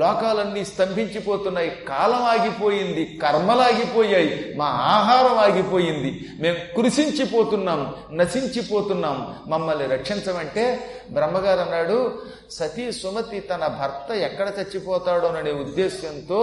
లోకాలన్నీ 0.00 0.64
స్తంభించిపోతున్నాయి 0.64 1.70
కాలం 1.88 2.22
ఆగిపోయింది 2.22 3.18
కర్మలాగిపోయాయి 3.22 4.54
మా 4.56 4.64
ఆహారం 4.64 5.38
ఆగిపోయింది 5.38 6.10
మేము 6.40 6.56
కృషించిపోతున్నాం 6.76 7.94
నశించిపోతున్నాం 8.12 9.36
మమ్మల్ని 9.46 9.86
రక్షించమంటే 9.86 10.64
బ్రహ్మగారు 11.10 11.60
అన్నాడు 11.60 12.18
సతీ 12.50 12.92
సుమతి 12.92 13.40
తన 13.40 13.66
భర్త 13.80 14.12
ఎక్కడ 14.12 14.52
చచ్చిపోతాడోననే 14.60 15.52
ఉద్దేశంతో 15.52 16.40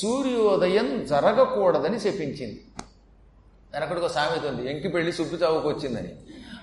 సూర్యోదయం 0.00 1.06
జరగకూడదని 1.10 1.96
చెప్పించింది. 1.96 2.60
వెనకడికి 3.74 4.08
సామెత 4.08 4.44
ఉంది 4.46 4.70
ఎంకి 4.70 4.88
పెళ్ళి 4.88 5.12
సుబ్బు 5.12 5.36
చావుకు 5.36 5.68
వచ్చిందని 5.68 6.12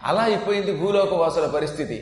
అలా 0.04 0.22
అయిపోయింది 0.22 0.74
భూలోక 0.74 1.14
వాసుల 1.14 1.46
పరిస్థితి. 1.46 1.98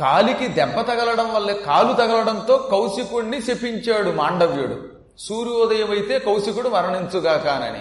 కాలికి 0.00 0.48
దెబ్బ 0.48 0.80
తగలడం 0.80 1.34
వల్ల 1.34 1.52
కాలు 1.52 1.92
తగలడంతో 1.92 2.56
కౌశికుణ్ణి 2.56 3.42
శపించాడు 3.42 4.10
మాండవ్యుడు. 4.10 4.88
సూర్యోదయం 5.18 5.90
అయితే 5.90 6.18
కౌశికుడు 6.18 6.68
మరణించుగాకానని. 6.68 7.80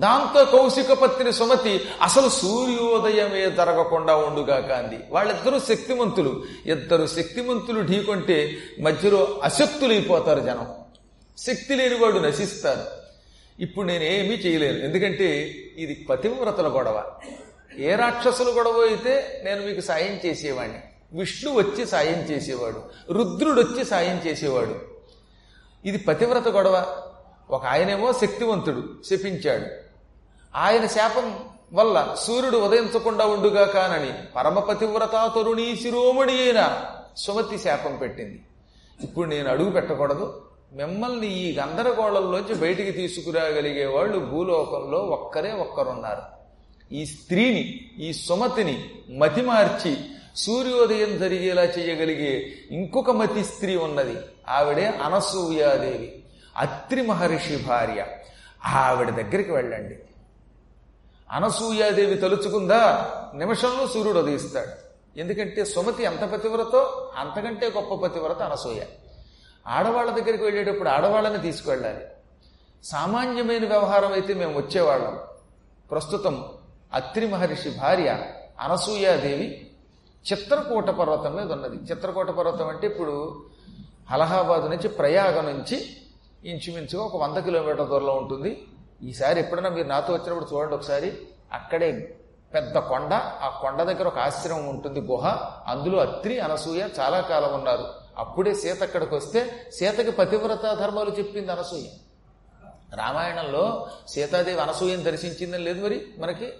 దాంతో 0.00 0.44
కౌశిక 0.44 0.92
పత్ని 0.92 1.32
సుమతి 1.32 1.80
అసలు 2.02 2.28
సూర్యోదయమే 2.28 3.50
జరగకుండా 3.50 4.16
ఉండుగాక 4.16 4.72
అంది 4.72 4.98
వాళ్ళిద్దరూ 5.10 5.58
శక్తిమంతులు. 5.58 6.44
ఇద్దరు 6.66 7.06
శక్తిమంతులు 7.06 7.80
ఢీకొంటే 7.80 8.56
మధ్యలో 8.80 9.40
అశక్తులైపోతారు 9.42 10.40
జనం. 10.40 10.66
శక్తి 11.38 11.74
లేనివాడు 11.74 12.18
నశిస్తారు. 12.18 13.06
ఇప్పుడు 13.62 13.86
నేను 13.86 14.04
ఏమీ 14.04 14.34
చేయలేను. 14.34 14.78
ఎందుకంటే 14.78 15.54
ఇది 15.78 16.06
పతివ్రతల 16.10 16.68
గొడవ. 16.68 17.04
ఏ 17.78 17.94
రాక్షసుల 17.94 18.46
గొడవ 18.58 18.80
అయితే 18.88 19.42
నేను 19.44 19.66
మీకు 19.66 19.80
సాయం 19.80 20.20
చేసేవాడిని 20.26 20.78
విష్ణు 21.12 21.54
వచ్చి 21.54 21.86
సాయం 21.86 22.18
చేసేవాడు 22.18 22.82
రుద్రుడు 23.12 23.60
వచ్చి 23.60 23.84
సాయం 23.84 24.16
చేసేవాడు. 24.26 24.74
ఇది 25.84 25.98
పతివ్రత 25.98 26.48
గొడవ. 26.48 27.02
ఒక 27.50 27.66
ఆయనేమో 27.66 28.12
శక్తివంతుడు 28.12 28.82
శపించాడు. 29.10 29.66
ఆయన 30.56 30.86
శాపం 30.86 31.38
వల్ల 31.72 32.16
సూర్యుడు 32.18 32.56
ఉదయించకుండా 32.56 33.26
ఉండుగా 33.26 33.66
కానని 33.66 34.12
పరమపతివ్రత 34.36 35.32
తరుణీ 35.36 35.76
శిరోమణి 35.76 36.32
అయిన 36.32 36.84
సుమతి 37.16 37.58
శాపం 37.58 37.96
పెట్టింది. 37.96 38.42
ఇప్పుడు 39.02 39.28
నేను 39.28 39.50
అడుగు 39.50 39.70
పెట్టకూడదు. 39.70 40.42
మిమ్మల్ని 40.72 41.26
ఈ 41.26 41.56
గందరగోళంలోంచి 41.56 42.54
బయటికి 42.54 42.90
తీసుకురాగలిగే 42.90 43.86
వాళ్ళు 43.86 44.18
భూలోకంలో 44.18 44.98
ఒక్కరే 44.98 45.52
ఒక్కరున్నారు. 45.52 46.22
ఈ 46.94 47.06
స్త్రీని 47.06 47.90
ఈ 48.08 48.12
సుమతిని 48.12 48.90
మతి 49.18 49.42
మార్చి 49.42 49.96
సూర్యోదయం 50.36 51.18
జరిగేలా 51.18 51.62
చేయగలిగే 51.62 52.52
ఇంకొక 52.70 53.10
మతి 53.10 53.44
స్త్రీ 53.44 53.76
ఉన్నది. 53.76 54.16
ఆవిడే 54.48 54.86
అనసూయాదేవి. 54.86 56.24
అత్రి 56.56 57.02
మహర్షి 57.02 57.56
భార్య. 57.56 58.06
ఆవిడ 58.64 59.10
దగ్గరికి 59.10 59.52
వెళ్ళండి. 59.52 59.98
అనసూయాదేవి 61.30 62.14
తలుచుకుందా? 62.14 63.10
నిమిషంలో 63.34 63.86
సూర్యుడు 63.86 64.18
ఉదయిస్తాడు. 64.18 64.86
ఎందుకంటే 65.18 65.64
సుమతి 65.64 66.02
ఎంత 66.02 66.20
పతివ్రతో 66.20 67.12
అంతకంటే 67.16 67.70
గొప్ప 67.70 67.94
పతివ్రత 67.94 68.42
అనసూయ. 68.42 68.82
ఆడవాళ్ళ 69.66 70.10
దగ్గరికి 70.10 70.44
వెళ్ళేటప్పుడు 70.44 70.88
ఆడవాళ్ళని 70.88 71.42
తీసుకువెళ్ళాలి. 71.42 72.04
సామాన్యమైన 72.84 73.66
వ్యవహారం 73.66 74.12
అయితే 74.12 74.34
మేము 74.34 74.58
వచ్చేవాళ్ళం. 74.58 75.18
ప్రస్తుతం 75.90 76.44
అత్రి 76.94 77.26
మహర్షి 77.26 77.70
భార్య 77.70 78.18
అనసూయాదేవి 78.60 79.65
చిత్రకూట 80.32 80.90
పర్వతం 80.90 81.34
మీద 81.36 81.52
ఉన్నది. 81.52 81.76
చిత్రకూట 81.76 82.30
పర్వతం 82.30 82.68
అంటే 82.68 82.86
ఇప్పుడు 82.86 83.44
అలహాబాద్ 84.10 84.62
నుంచి 84.62 84.88
ప్రయాగ 84.88 85.40
నుంచి 85.40 85.96
ఇంచుమించుగా 86.44 87.02
ఒక 87.02 87.16
వంద 87.16 87.36
కిలోమీటర్ 87.36 87.88
దూరంలో 87.88 88.12
ఉంటుంది. 88.12 88.66
ఈసారి 89.02 89.40
ఎప్పుడైనా 89.40 89.68
మీరు 89.68 89.88
నాతో 89.88 90.14
వచ్చినప్పుడు 90.14 90.54
చూడండి 90.54 90.74
ఒకసారి. 90.74 91.18
అక్కడే 91.52 92.16
పెద్ద 92.54 92.78
కొండ 92.78 93.14
ఆ 93.14 93.58
కొండ 93.62 93.82
దగ్గర 93.82 94.06
ఒక 94.06 94.18
ఆశ్రమం 94.18 94.68
ఉంటుంది 94.68 95.00
గుహ. 95.00 95.26
అందులో 95.66 95.98
అత్రి 95.98 96.38
అనసూయ 96.38 96.88
చాలా 97.00 97.20
కాలం 97.20 97.54
ఉన్నారు. 97.54 97.84
అప్పుడే 98.18 98.54
సీత 98.54 98.82
అక్కడికి 98.82 99.14
వస్తే 99.14 99.70
సీతకి 99.72 100.10
పతివ్రత 100.10 100.74
ధర్మాలు 100.74 101.10
చెప్పింది 101.10 101.52
అనసూయ. 101.52 101.84
రామాయణంలో 102.94 103.86
సీతాదేవి 104.08 104.60
అనసూయని 104.60 105.02
దర్శించిందని 105.02 105.64
లేదు 105.64 105.84
మరి 105.84 106.06
మనకి? 106.18 106.52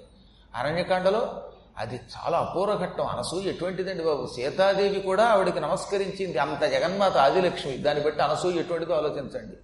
అరణ్యకాండలో 0.54 1.42
అది 1.78 1.96
చాలా 1.96 2.38
అపూర్వ 2.38 2.76
ఘట్టం. 2.76 3.06
అనసూయ 3.06 3.42
ఎటువంటిదండి 3.42 4.04
బాబు? 4.04 4.26
సీతాదేవి 4.26 5.00
కూడా 5.00 5.24
ఆవిడకి 5.24 5.60
నమస్కరించింది. 5.60 6.38
అంత 6.38 6.64
జగన్మాత 6.64 7.16
ఆదిలక్ష్మి. 7.16 7.76
దాన్ని 7.76 8.04
బట్టి 8.04 8.22
అనసూయ 8.22 8.54
ఎటువంటిదో 8.54 8.94
ఆలోచించండి. 8.94 9.56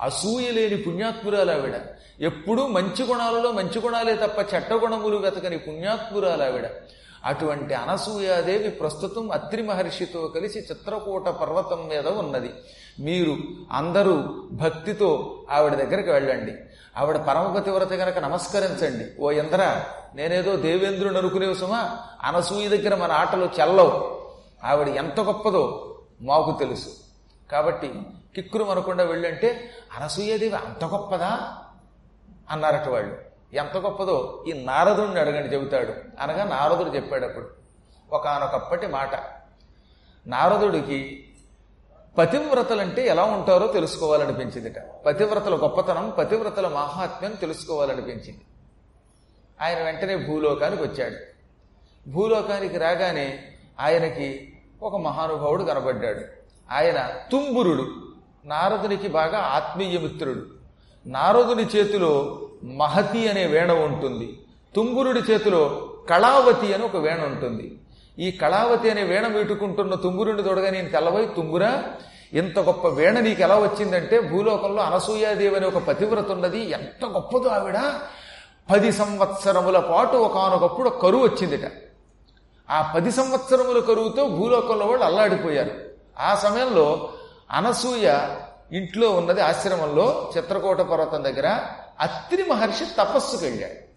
అసూయ 0.00 0.50
లేని 0.50 0.76
పుణ్యాత్మురాలు 0.76 1.50
ఆవిడ. 1.50 1.80
ఎప్పుడూ 2.20 2.66
మంచి 2.66 3.04
గుణాలలో 3.04 3.52
మంచి 3.52 3.80
గుణాలే 3.80 4.14
తప్ప 4.14 4.54
చెడ్డ 4.54 4.72
గుణములు 4.72 5.16
వెతకని 5.16 5.58
పుణ్యాత్మురాలు 5.58 6.42
ఆవిడ. 6.42 6.68
అటువంటి 7.24 7.74
అనసూయాదేవి 7.74 8.70
ప్రస్తుతం 8.70 9.32
అత్రి 9.32 9.62
మహర్షితో 9.62 10.32
కలిసి 10.34 10.58
చిత్రకూట 10.58 11.28
పర్వతం 11.28 11.88
మీద 11.88 12.08
ఉన్నది. 12.08 12.50
మీరు 13.00 13.36
అందరూ 13.72 14.46
భక్తితో 14.52 15.42
ఆవిడ 15.50 15.74
దగ్గరికి 15.74 16.10
వెళ్ళండి. 16.10 16.52
ఆవిడ 16.96 17.16
పరమపతివ్రత 17.16 17.92
గనక 17.92 18.18
నమస్కరించండి. 18.18 19.22
ఓ 19.22 19.30
ఇంద్ర 19.30 19.84
నేనేదో 20.14 20.56
దేవేంద్రుని 20.56 21.18
అనుకునేవు 21.18 21.54
సుమా 21.54 21.96
అనసూయ 22.22 22.68
దగ్గర 22.68 22.94
మన 22.94 23.12
ఆటలు 23.12 23.50
చెల్లవు. 23.60 24.24
ఆవిడ 24.64 24.88
ఎంత 24.88 25.20
గొప్పదో 25.20 25.94
మాకు 26.20 26.56
తెలుసు. 26.58 26.88
కాబట్టి 27.52 27.92
కిక్కురు 28.34 28.64
మనకుండా 28.64 29.04
వెళ్ళంటే 29.04 29.70
అనసూయదేవి 29.96 30.54
అంత 30.54 30.84
గొప్పదా? 30.84 31.54
అన్నారట 32.50 32.88
వాళ్ళు. 32.88 33.16
ఎంత 33.52 33.76
గొప్పదో 33.76 34.44
ఈ 34.48 34.52
నారదుడిని 34.52 35.20
అడగండి 35.20 35.54
చెబుతాడు. 35.54 35.94
అనగా 36.20 36.44
నారదుడు 36.44 36.88
చెప్పాడు 36.88 37.24
అప్పుడు. 37.24 37.48
ఒకనొకప్పటి 38.12 38.86
మాట. 38.86 39.14
నారదుడికి 40.26 41.27
పతివ్రతలంటే 42.18 43.06
ఎలా 43.06 43.24
ఉంటారో 43.24 43.66
తెలుసుకోవాలనిపించిందిట. 43.66 44.78
పతివ్రతల 45.06 45.54
గొప్పతనం 45.54 46.12
పతివ్రతల 46.18 46.68
మహాత్మ్యం 46.68 47.32
తెలుసుకోవాలనిపించింది. 47.32 48.40
ఆయన 49.62 49.82
వెంటనే 49.82 50.16
భూలోకానికి 50.16 50.82
వచ్చాడు. 50.82 51.16
భూలోకానికి 52.10 52.78
రాగానే 52.78 53.38
ఆయనకి 53.80 54.52
ఒక 54.82 54.96
మహానుభావుడు 54.96 55.64
కనబడ్డాడు. 55.64 56.20
ఆయన 56.72 57.10
తుంబురుడు 57.32 57.94
నారదునికి 58.44 59.08
బాగా 59.08 59.38
ఆత్మీయ 59.38 59.98
మిత్రుడు. 59.98 60.46
నారదుని 61.06 61.62
చేతిలో 61.62 62.40
మహతి 62.64 63.28
అనే 63.28 63.46
వేణ 63.46 63.72
ఉంటుంది. 63.72 64.42
తుంబురుడి 64.74 65.32
చేతిలో 65.32 65.92
కళావతి 66.10 66.74
అని 66.74 66.84
ఒక 66.84 66.96
వేణ 66.96 67.24
ఉంటుంది. 67.24 67.78
ఈ 68.18 68.30
కళావతి 68.30 68.90
అనే 68.90 69.02
వేణ 69.02 69.26
వీటుకుంటున్న 69.26 69.94
తుంగురుని 69.94 70.42
తొడగా 70.42 70.70
నేను 70.70 70.88
తెల్లవై 70.88 71.26
తుంగురా 71.26 71.84
ఇంత 72.32 72.58
గొప్ప 72.58 72.88
వేణ 72.88 73.20
నీకు 73.20 73.42
ఎలా 73.42 73.58
వచ్చిందంటే 73.58 74.20
భూలోకంలో 74.20 74.82
అనసూయాదేవి 74.82 75.56
అనే 75.56 75.66
ఒక 75.66 75.78
పతివ్రత 75.78 76.30
ఉన్నది. 76.30 76.70
ఎంత 76.70 77.06
గొప్పదో 77.06 77.48
ఆవిడ. 77.48 77.78
పది 78.70 78.92
సంవత్సరముల 78.92 79.78
పాటు 79.78 80.16
ఒకనొకప్పుడు 80.16 80.88
కరువు 80.88 81.22
వచ్చిందిట. 81.22 81.72
ఆ 82.70 82.92
పది 82.96 83.12
సంవత్సరముల 83.12 83.80
కరువుతో 83.80 84.28
భూలోకంలో 84.28 84.86
వాళ్ళు 84.86 85.04
అల్లాడిపోయారు. 85.04 85.70
ఆ 86.18 86.34
సమయంలో 86.34 87.08
అనసూయ 87.50 88.18
ఇంట్లో 88.72 89.10
ఉన్నది 89.10 89.40
ఆశ్రమంలో 89.40 90.32
చిత్రకూట 90.36 90.80
పర్వతం 90.80 91.24
దగ్గర 91.24 91.60
అత్రి 92.00 92.42
మహర్షి 92.42 92.84
తపస్సుకు 92.98 93.44
వెళ్ళాడు 93.44 93.87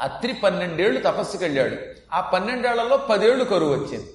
అత్రి 0.00 0.32
పన్నెండేళ్ళు 0.32 1.00
తపస్సుకి 1.00 1.44
వెళ్ళాడు. 1.44 1.76
ఆ 2.12 2.20
పన్నెండేళ్ళలో 2.20 2.96
పదేళ్ళు 2.96 3.44
కరువు 3.44 3.70
వచ్చింది. 3.70 4.12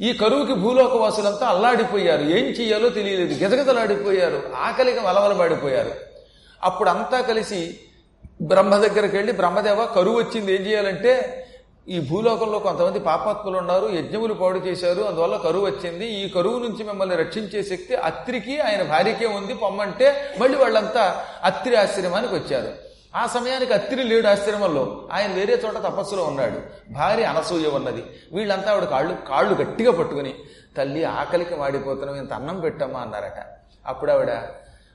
ఈ 0.00 0.12
కరువుకి 0.12 0.54
భూలోక 0.54 0.96
వాసులంతా 0.96 1.46
అల్లాడిపోయారు. 1.46 2.22
ఏం 2.22 2.44
చెయ్యాలో 2.44 2.88
తెలియలేదు. 2.88 3.44
గిజగజలాడిపోయారు. 3.44 4.42
ఆకలిగా 4.56 5.02
మలమలబాడిపోయారు 5.02 5.90
అప్పుడు 6.62 6.90
అంతా 6.90 7.20
కలిసి 7.20 7.78
బ్రహ్మ 8.42 8.76
దగ్గరికి 8.76 9.16
వెళ్ళి 9.16 9.32
బ్రహ్మదేవ 9.32 9.86
కరువు 9.86 10.16
వచ్చింది. 10.16 10.54
ఏం 10.54 10.60
చేయాలంటే 10.62 11.38
ఈ 11.88 12.00
భూలోకంలో 12.00 12.58
కొంతమంది 12.58 13.00
పాపాత్ములు 13.00 13.58
ఉన్నారు. 13.58 13.86
యజ్ఞములు 13.86 14.34
పాడు 14.34 14.58
చేశారు. 14.58 15.02
అందువల్ల 15.02 15.36
కరువు 15.36 15.66
వచ్చింది. 15.66 16.06
ఈ 16.06 16.28
కరువు 16.28 16.58
నుంచి 16.58 16.84
మిమ్మల్ని 16.84 17.16
రక్షించే 17.16 17.62
శక్తి 17.62 17.94
అత్రికి 17.94 18.60
ఆయన 18.60 18.82
భార్యకే 18.82 19.26
ఉంది. 19.26 19.54
పొమ్మంటే 19.54 20.34
మళ్ళీ 20.38 20.58
వాళ్ళంతా 20.58 21.24
అత్రి 21.44 21.76
ఆశ్రమానికి 21.76 22.34
వచ్చారు. 22.34 22.91
ఆ 23.16 23.26
సమయానికి 23.26 23.72
అత్తిరి 23.72 24.02
లేడు 24.02 24.26
ఆశ్రమంలో 24.26 25.08
ఆయన 25.12 25.32
వేరే 25.32 25.62
చోట 25.66 25.74
తపస్సులో 25.74 26.24
ఉన్నాడు. 26.24 26.60
భార్య 26.92 27.24
అనసూయ 27.24 27.66
ఉన్నది. 27.66 28.04
వీళ్ళంతా 28.32 28.72
ఆవిడ 28.72 28.84
కాళ్ళు 28.84 29.16
కాళ్ళు 29.28 29.54
గట్టిగా 29.54 29.92
పట్టుకుని 29.92 30.34
తల్లి 30.76 31.04
ఆకలికి 31.04 31.56
మాడిపోతున్నాం 31.56 32.16
ఇంత 32.16 32.32
అన్నం 32.32 32.60
పెట్టమ్మా 32.60 33.00
అన్నారట. 33.00 33.46
అప్పుడు 33.86 34.12
ఆవిడ 34.12 34.30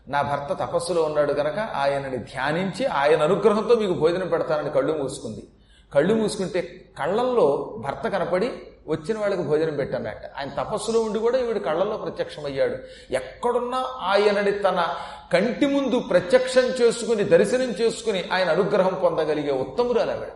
నా 0.07 0.21
భర్త 0.21 0.63
తపస్సులో 0.63 1.03
ఉన్నాడు 1.03 1.33
గనక 1.33 1.59
ఆయనని 1.59 2.17
ధ్యానించి 2.17 2.85
ఆయన 2.85 3.23
అనుగ్రహంతో 3.23 3.75
మీకు 3.75 3.93
భోజనం 3.93 4.27
పెడతానని 4.27 4.69
కళ్ళు 4.69 4.93
మూసుకుంది. 4.93 5.47
కళ్ళు 5.93 6.13
మూసుకుంటే 6.13 6.85
కళ్ళల్లో 6.99 7.75
భర్త 7.79 8.07
కనపడి 8.07 8.51
వచ్చిన 8.87 9.19
వాళ్ళకి 9.19 9.41
భోజనం 9.41 9.75
పెట్టానట 9.75 10.31
ఆయన 10.37 10.49
తపస్సులో 10.49 11.01
ఉండి 11.01 11.19
కూడా 11.19 11.37
ఈవిడ 11.37 11.57
కళ్ళల్లో 11.57 11.97
ప్రత్యక్షమయ్యాడు. 11.97 12.75
ఎక్కడున్నా 13.11 13.85
ఆయనని 14.01 14.51
తన 14.51 14.87
కంటి 15.33 15.65
ముందు 15.65 15.99
ప్రత్యక్షం 15.99 16.61
చేసుకుని 16.61 17.23
దర్శనం 17.23 17.71
చేసుకుని 17.81 18.23
ఆయన 18.33 18.49
అనుగ్రహం 18.49 18.93
పొందగలిగే 19.03 19.51
ఉత్తమురాలు 19.51 20.11
ఆవిడ. 20.11 20.27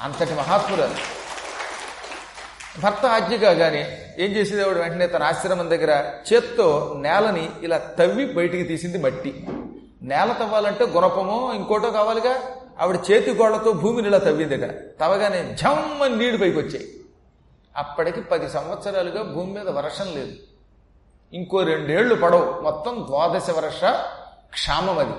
అంతటి 0.00 0.34
మహాత్మురాలు. 0.34 1.18
భర్త 2.80 3.06
ఆజ్ఞ 3.06 3.36
కాగానే 3.36 4.14
ఏం 4.18 4.30
చేసేది 4.30 4.62
ఆవిడ? 4.62 4.78
వెంటనే 4.78 5.06
తన 5.06 5.22
ఆశ్రమం 5.22 5.70
దగ్గర 5.70 6.04
చేత్తో 6.32 6.94
నేలని 6.96 7.50
ఇలా 7.62 7.78
తవ్వి 7.78 8.26
బయటికి 8.26 8.62
తీసింది 8.62 8.98
మట్టి. 8.98 9.46
నేల 10.02 10.36
తవ్వాలంటే 10.40 10.84
గుణపమో 10.84 11.52
ఇంకోటో 11.54 11.90
కావాలిగా? 11.90 12.42
ఆవిడ 12.80 12.98
చేతి 13.10 13.30
గోళ్ళతో 13.30 13.72
భూమిని 13.72 14.08
ఇలా 14.08 14.18
తవ్విందిట. 14.18 14.70
తవ్వగానే 15.00 15.56
ఝమ్మని 15.60 16.16
నీళ్ళు 16.16 16.38
పైకి 16.38 16.58
వచ్చాయి 16.58 16.97
అప్పటికి 17.78 18.20
పది 18.20 18.48
సంవత్సరాలుగా 18.48 19.22
భూమి 19.22 19.52
మీద 19.52 19.68
వర్షం 19.68 20.04
లేదు. 20.04 20.32
ఇంకో 21.32 21.62
రెండేళ్ళు 21.62 22.14
పడవు. 22.14 22.60
మొత్తం 22.60 23.06
ద్వాదశ 23.10 23.50
వర్ష 23.50 23.84
క్షామం 24.50 24.98
అది. 24.98 25.12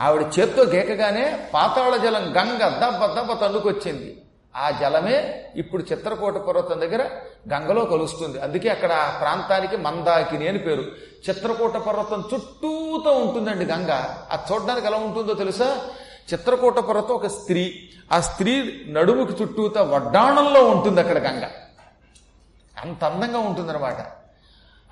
ఆవిడ 0.00 0.26
చేత్తో 0.38 0.62
గేకగానే 0.62 1.50
పాతాళ 1.54 1.96
జలం 1.96 2.36
గంగ 2.36 2.58
దబ్బ 2.58 3.20
దబ్బ 3.20 3.44
తన్నుకొచ్చింది. 3.44 4.22
ఆ 4.56 4.70
జలమే 4.70 5.44
ఇప్పుడు 5.56 5.82
చిత్రకూట 5.82 6.34
పర్వతం 6.34 6.80
దగ్గర 6.80 7.02
గంగలో 7.54 7.84
కలుస్తుంది. 7.84 8.40
అందుకే 8.40 8.68
అక్కడ 8.68 8.92
ఆ 8.92 9.18
ప్రాంతానికి 9.18 9.76
మందాకిని 9.76 10.48
అని 10.48 10.58
పేరు. 10.58 10.82
చిత్రకూట 11.28 11.76
పర్వతం 11.76 12.24
చుట్టూతో 12.34 13.10
ఉంటుందండి 13.10 13.64
గంగ. 13.64 13.90
అది 14.30 14.52
చూడడానికి 14.52 14.86
ఎలా 14.86 14.96
ఉంటుందో 14.96 15.34
తెలుసా? 15.34 15.80
చిత్రకూట 16.32 16.78
పర్వతం 16.78 17.14
ఒక 17.14 17.26
స్త్రీ. 17.26 17.90
ఆ 18.12 18.20
స్త్రీ 18.20 18.84
నడుముకి 18.88 19.42
చుట్టూతో 19.42 19.82
వడ్డాణంలో 19.82 20.64
ఉంటుంది 20.64 21.00
అక్కడ 21.00 21.18
గంగ. 21.18 21.42
అంత 22.84 23.04
అందంగా 23.04 23.38
ఉంటుందన్నమాట. 23.38 23.96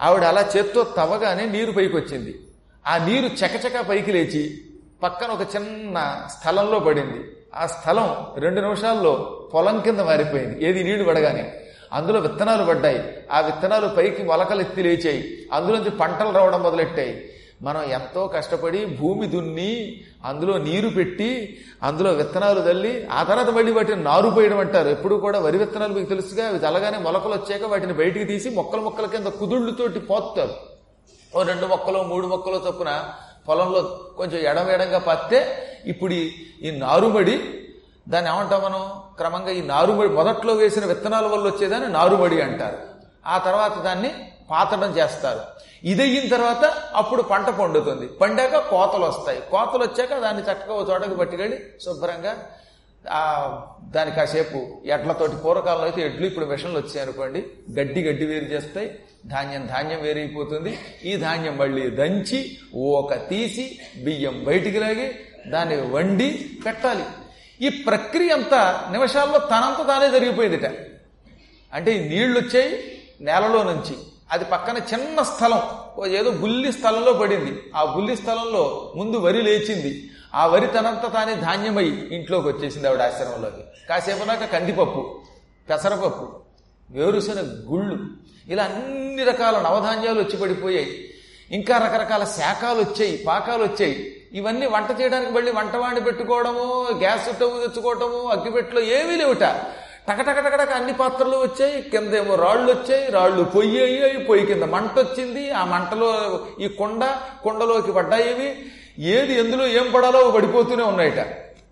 ఆవిడ 0.00 0.24
అలా 0.24 0.48
చేత్తో 0.56 0.84
తవ్వగానే 0.84 1.44
నీరు 1.44 1.72
పైకి 1.72 1.96
వచ్చింది 1.96 2.40
ఆ 2.86 3.06
నీరు 3.06 3.26
చకచక 3.26 3.88
పైకి 3.88 4.12
లేచి 4.12 4.60
పక్కన 5.02 5.28
ఒక 5.28 5.40
చిన్న 5.56 6.26
స్థలంలో 6.38 6.78
పడింది. 6.78 7.36
ఆ 7.54 7.66
స్థలం 7.66 8.26
రెండు 8.38 8.60
నిమిషాల్లో 8.60 9.42
పొలం 9.54 9.80
కింద 9.80 10.00
మారిపోయింది. 10.00 10.64
ఏది 10.64 10.84
నీళ్ళు 10.84 11.04
పడగానే. 11.04 11.60
అందులో 11.92 12.20
విత్తనాలు 12.20 12.64
పడ్డాయి. 12.64 13.24
ఆ 13.32 13.40
విత్తనాలు 13.40 13.88
పైకి 13.88 14.22
మొలకలు 14.22 14.60
ఎత్తి 14.60 14.82
లేచాయి. 14.82 15.48
అందులోంచి 15.52 15.90
పంటలు 15.90 16.30
రావడం 16.30 16.62
మొదలెట్టాయి. 16.62 17.35
మనం 17.62 17.82
ఎంతో 17.82 18.26
కష్టపడి 18.26 18.86
భూమి 18.86 19.26
దున్ని 19.26 20.00
అందులో 20.24 20.58
నీరు 20.58 20.88
పెట్టి 20.88 21.60
అందులో 21.82 22.12
విత్తనాలు 22.12 22.60
తల్లి 22.60 23.06
ఆ 23.06 23.22
తర్వాత 23.22 23.50
మళ్ళీ 23.50 23.72
వాటిని 23.72 24.02
నారు 24.02 24.30
పోయడం 24.30 24.58
అంటారు. 24.58 24.88
ఎప్పుడు 24.88 25.14
కూడా 25.14 25.38
వరి 25.38 25.58
విత్తనాలు 25.58 25.92
మీకు 25.94 26.08
తెలుసుగా 26.08 26.48
అవి 26.48 26.58
చల్లగానే 26.58 26.98
మొలకలు 26.98 27.32
వచ్చాక 27.32 27.62
వాటిని 27.62 27.92
బయటికి 27.92 28.24
తీసి 28.24 28.50
మొక్కల 28.50 28.80
మొక్కల 28.80 29.06
కింద 29.06 29.26
కుదుళ్ళుతోటి 29.26 29.98
పోస్తారు. 29.98 30.54
ఓ 31.36 31.42
రెండు 31.42 31.66
మొక్కలు 31.66 32.02
మూడు 32.02 32.26
మొక్కలు 32.26 32.62
చొప్పున 32.66 33.04
పొలంలో 33.48 33.82
కొంచెం 34.16 34.40
ఎడం 34.40 34.70
ఎడంగా 34.70 34.98
పత్తే 34.98 35.46
ఇప్పుడు 35.86 36.12
ఈ- 36.12 36.30
ఈ 36.62 36.70
నారుమడి 36.70 37.40
దాన్ని 38.08 38.30
ఏమంటాం 38.30 38.62
మనం? 38.62 38.90
క్రమంగా 39.16 39.50
ఈ 39.50 39.60
నారుమడి 39.62 40.08
మొదట్లో 40.08 40.54
వేసిన 40.54 40.84
విత్తనాల 40.84 41.26
వల్ల 41.26 41.46
వచ్చేదాన్ని 41.46 41.88
నారుమడి 41.88 42.40
అంటారు. 42.40 42.76
ఆ 43.26 43.38
తర్వాత 43.38 43.78
దాన్ని 43.78 44.10
పాతడం 44.50 44.90
చేస్తారు. 44.90 45.40
ఇది 45.84 46.02
అయిన 46.02 46.28
తర్వాత 46.28 46.64
అప్పుడు 46.94 47.22
పంట 47.22 47.46
పండుతుంది. 47.46 48.06
పండాక 48.06 48.56
కోతలు 48.56 49.04
వస్తాయి. 49.04 49.42
కోతలు 49.50 49.82
వచ్చాక 49.82 50.20
దాన్ని 50.20 50.42
చక్కగా 50.42 50.74
ఒక 50.74 50.90
చోటకి 50.90 51.14
పట్టుకెళ్ళి 51.14 51.58
శుభ్రంగా 51.84 52.46
దాని 53.82 54.10
కాసేపు 54.10 54.82
ఎడ్లతోటి 54.86 55.36
పూర్వకాలంలో 55.36 55.84
అయితే 55.84 56.02
ఎడ్లు 56.02 56.26
ఇప్పుడు 56.26 56.46
మిషన్లు 56.46 56.78
వచ్చాయి 56.78 57.00
అనుకోండి. 57.00 57.46
గడ్డి 57.80 58.08
గడ్డి 58.08 58.26
వేరు 58.26 58.44
చేస్తాయి. 58.44 58.98
ధాన్యం 59.26 59.66
ధాన్యం 59.66 60.02
వేరైపోతుంది. 60.02 60.78
ఈ 61.04 61.16
ధాన్యం 61.16 61.56
మళ్ళీ 61.56 61.90
దంచి 61.90 62.58
ఓక 62.74 63.14
తీసి 63.14 63.78
బియ్యం 64.04 64.44
బయటికి 64.44 64.78
లాగి 64.78 65.14
దాన్ని 65.46 65.80
వండి 65.80 66.50
పెట్టాలి. 66.66 67.04
ఈ 67.60 67.68
ప్రక్రియ 67.68 68.32
అంతా 68.32 68.88
నిమిషాల్లో 68.92 69.38
తనంత 69.38 69.86
తానే 69.86 70.10
జరిగిపోయిందిట. 70.10 70.70
అంటే 71.74 71.94
నీళ్ళు 71.94 72.08
నీళ్ళు 72.08 72.40
వచ్చాయి 72.40 73.02
నేలలో 73.20 73.62
నుంచి. 73.62 73.96
అది 74.32 74.44
పక్కన 74.44 74.76
చిన్న 74.76 75.22
స్థలం 75.22 75.62
ఓ 75.98 76.06
ఏదో 76.06 76.30
గుల్లి 76.30 76.72
స్థలంలో 76.72 77.12
పడింది. 77.12 77.62
ఆ 77.76 77.82
గుల్లి 77.82 78.16
స్థలంలో 78.16 78.92
ముందు 78.96 79.16
వరి 79.16 79.42
లేచింది. 79.42 80.10
ఆ 80.34 80.46
వరి 80.46 80.66
తనంత 80.66 81.12
తానే 81.12 81.34
ధాన్యమై 81.34 81.84
ఇంట్లోకి 81.84 82.48
వచ్చేసింది 82.48 82.88
ఆవిడ 82.88 83.02
ఆశ్రమంలోకి. 83.02 83.62
కాసేపు 83.88 84.24
నాక 84.24 84.44
కందిపప్పు 84.44 85.20
పెసరపప్పు 85.70 86.32
వేరుశనగ 86.90 87.72
గుళ్ళు 87.72 87.98
ఇలా 88.48 88.64
అన్ని 88.64 89.24
రకాల 89.24 89.58
నవధాన్యాలు 89.58 90.20
వచ్చి 90.20 90.36
పడిపోయాయి. 90.36 91.14
ఇంకా 91.50 91.78
రకరకాల 91.78 92.24
శాఖలు 92.24 92.80
వచ్చాయి 92.80 93.24
పాకాలు 93.26 93.62
వచ్చాయి. 93.62 94.22
ఇవన్నీ 94.32 94.66
వంట 94.66 95.00
చేయడానికి 95.00 95.32
మళ్ళీ 95.32 95.52
వంట 95.52 95.76
వాడి 95.76 96.00
పెట్టుకోవడము 96.00 96.86
గ్యాస్ 96.98 97.22
స్టవ్ 97.22 97.60
తెచ్చుకోవటము 97.60 98.22
అగ్గిపెట్టెలో 98.22 98.80
ఏమీ 98.80 99.16
లేవుట. 99.16 99.42
టకటకటకటక 100.08 100.70
అన్ని 100.70 100.92
పాత్రలు 100.92 101.36
వచ్చాయి 101.36 101.82
కింద 101.82 102.14
ఏమో 102.14 102.34
రాళ్ళు 102.34 102.72
వచ్చాయి 102.72 103.10
రాళ్ళు 103.10 103.42
పొయ్యి 103.44 103.82
అయ్యాయి 103.84 104.18
పొయ్యి 104.18 104.46
కింద 104.46 104.62
మంట 104.62 104.98
వచ్చింది. 104.98 105.50
ఆ 105.50 105.64
మంటలో 105.64 106.10
ఈ 106.60 106.68
కొండ 106.68 107.04
కొండలోకి 107.42 107.92
పడ్డాయి 107.92 108.50
ఏది 108.98 109.34
ఎందులో 109.38 109.66
ఏం 109.66 109.92
పడాలో 109.96 110.30
పడిపోతూనే 110.30 110.82
ఉన్నాయట. 110.82 111.26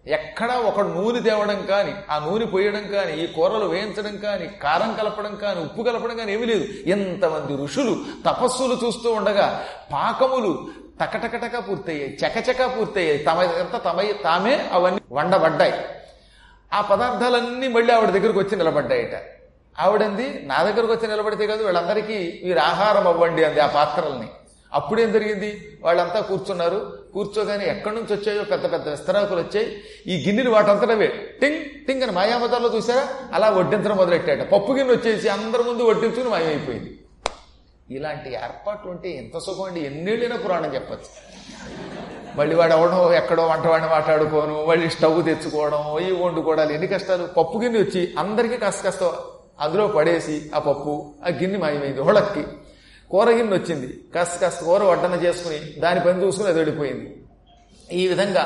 ఎక్కడా 0.07 0.55
ఒక 0.59 0.81
నూనె 0.81 1.21
తేవడం 1.21 1.67
కానీ 1.67 1.93
ఆ 2.11 2.19
నూనె 2.19 2.45
పోయడం 2.45 2.87
కానీ 2.87 3.13
ఈ 3.13 3.27
కూరలు 3.27 3.65
వేయించడం 3.65 4.17
కానీ 4.17 4.47
కారం 4.63 4.95
కలపడం 4.95 5.35
కానీ 5.37 5.61
ఉప్పు 5.61 5.83
కలపడం 5.83 6.17
కానీ 6.17 6.33
ఏమీ 6.33 6.47
లేదు. 6.47 6.65
ఎంతమంది 6.87 7.63
ఋషులు 7.63 7.97
తపస్సులు 8.27 8.75
చూస్తూ 8.85 9.13
ఉండగా 9.13 9.65
పాకములు 9.93 10.69
టకటకటక 11.01 11.69
పూర్తయ్యాయి 11.69 12.19
చకచక 12.25 12.79
పూర్తయ్యాయి. 12.79 13.19
తమ 13.19 13.43
ఎంత 13.43 13.77
తమ 13.85 14.03
తామే 14.25 14.69
అవన్నీ 14.73 15.01
వండబడ్డాయి. 15.13 15.73
ఆ 16.75 16.81
పదార్థాలన్నీ 16.81 17.69
మళ్ళీ 17.69 17.95
ఆవిడ 17.95 18.09
దగ్గరకు 18.09 18.39
వచ్చి 18.39 18.57
నిలబడ్డాయట. 18.57 19.23
ఆవిడంది 19.79 20.43
నా 20.45 20.63
దగ్గరకు 20.63 20.93
వచ్చి 20.93 21.09
నిలబడితే 21.09 21.47
కాదు 21.47 21.65
వీళ్ళందరికీ 21.65 22.41
వీరు 22.45 22.59
ఆహారం 22.59 23.09
అవ్వండి 23.09 23.45
అంది 23.45 23.61
ఆ 23.61 23.67
పాత్రల్ని. 23.67 24.29
అప్పుడేం 24.73 25.13
జరిగింది? 25.13 25.79
వాళ్ళంతా 25.83 26.21
కూర్చున్నారు. 26.21 26.99
కూర్చోగానే 27.13 27.65
ఎక్కడి 27.65 27.95
నుంచి 27.95 28.15
వచ్చాయో 28.15 28.45
పెద్ద 28.45 28.73
పెద్ద 28.73 28.89
విస్తరాకులు 28.89 29.41
వచ్చాయి. 29.41 29.81
ఈ 30.07 30.25
గిన్నెలు 30.27 30.51
వాటంతటవే. 30.51 31.07
టింగ్ 31.41 31.87
టింగ్ 31.87 32.03
అని 32.03 32.13
మాయామతాల్లో 32.13 32.77
చూసారా? 32.77 33.09
అలా 33.33 33.51
వడ్డించడం 33.51 33.97
మొదలెట్టాట 33.97 34.39
పప్పు 34.39 34.73
గిన్నె 34.73 34.95
వచ్చేసి 34.95 35.29
అందరి 35.29 35.63
ముందు 35.63 35.83
వడ్డించుకుని 35.83 36.29
మాయమైపోయింది. 36.29 36.99
ఇలాంటి 37.91 38.35
ఏర్పాట్లు 38.35 38.91
ఉంటే 38.91 39.11
ఎంత 39.11 39.39
సుఖం 39.39 39.63
అండి. 39.63 39.81
ఎన్నేళ్ళైనా 39.81 40.37
పురాణం 40.37 40.75
చెప్పచ్చు. 40.75 41.11
మళ్ళీ 42.37 42.55
వాడు 42.57 42.73
అవడం 42.73 43.13
ఎక్కడో 43.13 43.43
వంట 43.47 43.67
వాడిని 43.67 43.91
మాట్లాడుకోను 43.91 44.67
మళ్ళీ 44.67 44.91
స్టవ్ 44.91 45.25
తెచ్చుకోవడం 45.25 45.99
ఈ 45.99 46.11
వండుకోవడాలు 46.23 46.73
ఎన్ని 46.73 46.87
కష్టాలు. 46.87 47.25
పప్పు 47.27 47.59
గిన్నె 47.59 47.81
వచ్చి 47.81 48.15
అందరికీ 48.19 48.57
కాస్త 48.57 48.85
కాస్త 48.85 49.13
అందులో 49.61 49.87
పడేసి 49.87 50.51
ఆ 50.55 50.59
పప్పు 50.59 50.93
ఆ 51.27 51.29
గిన్నె 51.29 51.59
మాయమైంది 51.59 52.01
హోళక్కి. 52.01 52.45
కూర 53.11 53.31
గిన్నె 53.31 53.57
వచ్చింది 53.57 53.89
కాస్త 54.15 54.41
కాస్త 54.41 54.65
కూర 54.65 54.83
వడ్డన 54.83 55.15
చేసుకుని 55.15 55.81
దాని 55.81 56.01
పని 56.01 56.23
చూసుకుని 56.23 56.49
అది 56.49 56.59
వెళ్ళిపోయింది. 56.59 57.09
ఈ 57.93 58.09
విధంగా 58.09 58.45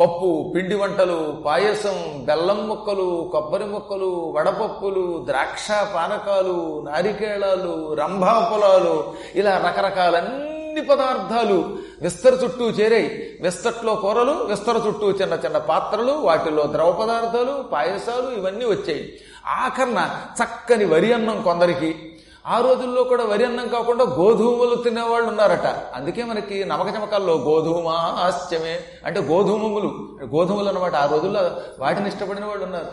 పప్పు 0.00 0.52
పిండి 0.54 0.74
వంటలు 0.74 1.42
పాయసం 1.46 2.24
బెల్లం 2.24 2.68
ముక్కలు 2.68 3.28
కొబ్బరి 3.32 3.64
ముక్కలు 3.64 4.34
వడపప్పులు 4.36 5.24
ద్రాక్ష 5.28 5.68
పానకాలు 5.94 6.82
నారికేళాలు 6.86 7.94
రంభా 7.94 8.34
పొలాలు 8.52 9.14
ఇలా 9.34 9.54
రకరకాలన్నీ 9.66 10.57
పదార్థాలు 10.80 11.78
విస్తర 12.02 12.34
చుట్టూ 12.34 12.70
చేరాయి. 12.70 13.38
విస్తట్లో 13.42 13.94
కూరలు 13.94 14.32
విస్తర 14.32 14.82
చుట్టూ 14.86 15.10
చిన్న 15.10 15.34
చిన్న 15.34 15.58
పాత్రలు 15.58 16.12
వాటిలో 16.12 16.66
ద్రవ 16.66 16.92
పదార్థాలు 16.92 17.62
పాయసాలు 17.62 18.30
ఇవన్నీ 18.30 18.64
వచ్చాయి. 18.64 19.20
ఆఖరణ 19.46 20.10
చక్కని 20.42 20.84
వరి 20.84 21.12
అన్నం 21.12 21.42
కొందరికి. 21.42 22.14
ఆ 22.46 22.60
రోజుల్లో 22.60 23.04
కూడా 23.04 23.24
వరి 23.24 23.44
అన్నం 23.44 23.68
కాకుండా 23.68 24.04
గోధుమలు 24.04 24.74
తినేవాళ్ళు 24.74 25.28
ఉన్నారట. 25.28 25.66
అందుకే 25.94 26.24
మనకి 26.24 26.64
నమకచమకాల్లో 26.64 27.34
గోధుమ 27.34 27.88
ఆశ్చమే 27.96 28.80
అంటే 29.06 29.20
గోధుమములు 29.20 30.18
గోధుమలు 30.24 30.68
అనమాట 30.68 30.94
ఆ 30.94 31.06
రోజుల్లో 31.06 31.50
వాటిని 31.78 32.08
ఇష్టపడిన 32.08 32.44
వాళ్ళు 32.44 32.64
ఉన్నారు. 32.64 32.86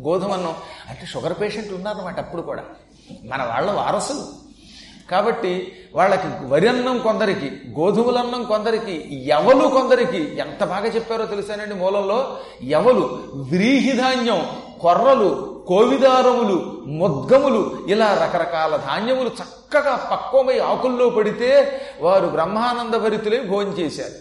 గోధుమ 0.00 0.32
అన్నం 0.32 0.54
అంటే 0.88 1.06
షుగర్ 1.06 1.32
పేషెంట్ 1.40 1.72
ఉన్నారన్నమాట 1.72 2.18
అప్పుడు 2.18 2.42
కూడా. 2.42 2.62
మన 3.24 3.42
వాళ్ళ 3.42 3.70
వారసులు. 3.70 4.45
కాబట్టి 5.10 5.52
వాళ్ళకి 5.94 6.28
వరి 6.44 6.68
అన్నం 6.68 6.98
కొందరికి 6.98 7.48
గోధుమలన్నం 7.78 8.44
కొందరికి 8.44 8.94
ఎవలు 9.26 9.68
కొందరికి 9.68 10.20
ఎంత 10.38 10.64
బాగా 10.64 10.88
చెప్పారో 10.88 11.26
తెలుసానండి 11.26 11.74
మూలంలో? 11.74 12.38
ఎవలు 12.62 13.04
వ్రీహిధాన్యం 13.52 14.40
కొర్రలు 14.80 15.28
కోవిదారములు 15.68 16.56
ముద్గములు 16.86 17.62
ఇలా 17.88 18.08
రకరకాల 18.22 18.76
ధాన్యములు 18.76 19.28
చక్కగా 19.28 19.94
పక్వమై 20.12 20.58
ఆకుల్లో 20.58 21.10
పడితే 21.10 21.50
వారు 22.00 22.26
బ్రహ్మానంద 22.26 22.94
భరితులై 22.94 23.40
భోంచేశారు 23.40 24.18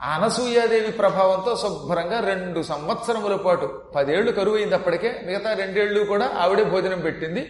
అనసూయాదేవి 0.00 0.92
ప్రభావంతో 0.92 1.56
శుభ్రంగా 1.56 2.20
రెండు 2.20 2.60
సంవత్సరముల 2.62 3.34
పాటు 3.36 3.66
పదేళ్ళు 3.96 4.32
కరువు 4.32 4.56
అయింది 4.56 4.74
అప్పటికే 4.74 5.20
మిగతా 5.26 5.52
రెండేళ్ళు 5.52 6.04
కూడా 6.04 6.30
ఆవిడే 6.38 6.64
భోజనం 6.64 7.00
పెట్టింది. 7.00 7.42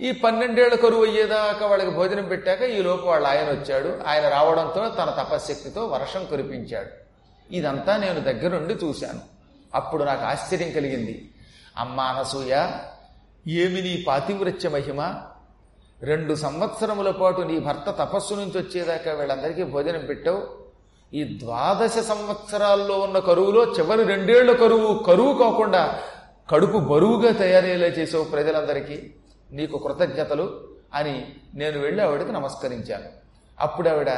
ఈ 0.00 0.12
పన్నెండేళ్ళ 0.12 0.74
కరువు 0.74 1.04
అయ్యేదాకా 1.04 1.66
వాళ్ళకి 1.66 1.90
భోజనం 1.90 2.24
పెట్టాక 2.24 2.62
ఈ 2.62 2.82
లోపు 2.82 3.06
వాళ్ళ 3.06 3.26
ఆయన 3.26 3.46
వచ్చాడు. 3.46 3.98
ఆయన 4.06 4.28
రావడంతో 4.28 4.88
తన 4.88 5.16
తపశ్శక్తితో 5.18 5.86
వర్షం 5.86 6.24
కురిపించాడు. 6.24 6.88
ఇదంతా 7.54 7.96
నేను 7.96 8.20
దగ్గరుండి 8.20 8.74
చూశాను. 8.74 9.20
అప్పుడు 9.74 10.04
నాకు 10.04 10.24
ఆశ్చర్యం 10.24 10.72
కలిగింది. 10.72 11.30
అమ్మ 11.76 12.00
అనసూయ 12.00 12.66
ఏమి 13.48 13.82
నీ 13.82 14.04
పాతివృత్య 14.06 14.68
మహిమ? 14.68 15.14
రెండు 16.02 16.34
సంవత్సరముల 16.34 17.10
పాటు 17.10 17.40
నీ 17.40 17.58
భర్త 17.58 17.90
తపస్సు 17.90 18.34
నుంచి 18.34 18.58
వచ్చేదాకా 18.58 19.12
వీళ్ళందరికీ 19.12 19.64
భోజనం 19.64 20.06
పెట్టావు. 20.06 20.48
ఈ 21.14 21.38
ద్వాదశ 21.44 21.98
సంవత్సరాల్లో 21.98 23.00
ఉన్న 23.00 23.18
కరువులో 23.18 23.64
చివరి 23.64 24.04
రెండేళ్ళ 24.04 24.56
కరువు 24.56 25.02
కరువు 25.02 25.38
కాకుండా 25.38 26.00
కడుపు 26.50 26.78
బరువుగా 26.78 27.32
తయారయ్యేలా 27.32 27.86
చేసావు 27.86 28.24
ప్రజలందరికీ. 28.24 29.14
నీకు 29.52 29.78
కృతజ్ఞతలు 29.78 30.60
అని 30.94 31.26
నేను 31.54 31.78
వెళ్ళి 31.80 32.02
ఆవిడకి 32.02 32.32
నమస్కరించాను. 32.32 33.08
అప్పుడు 33.60 33.88
ఆవిడ 33.88 34.10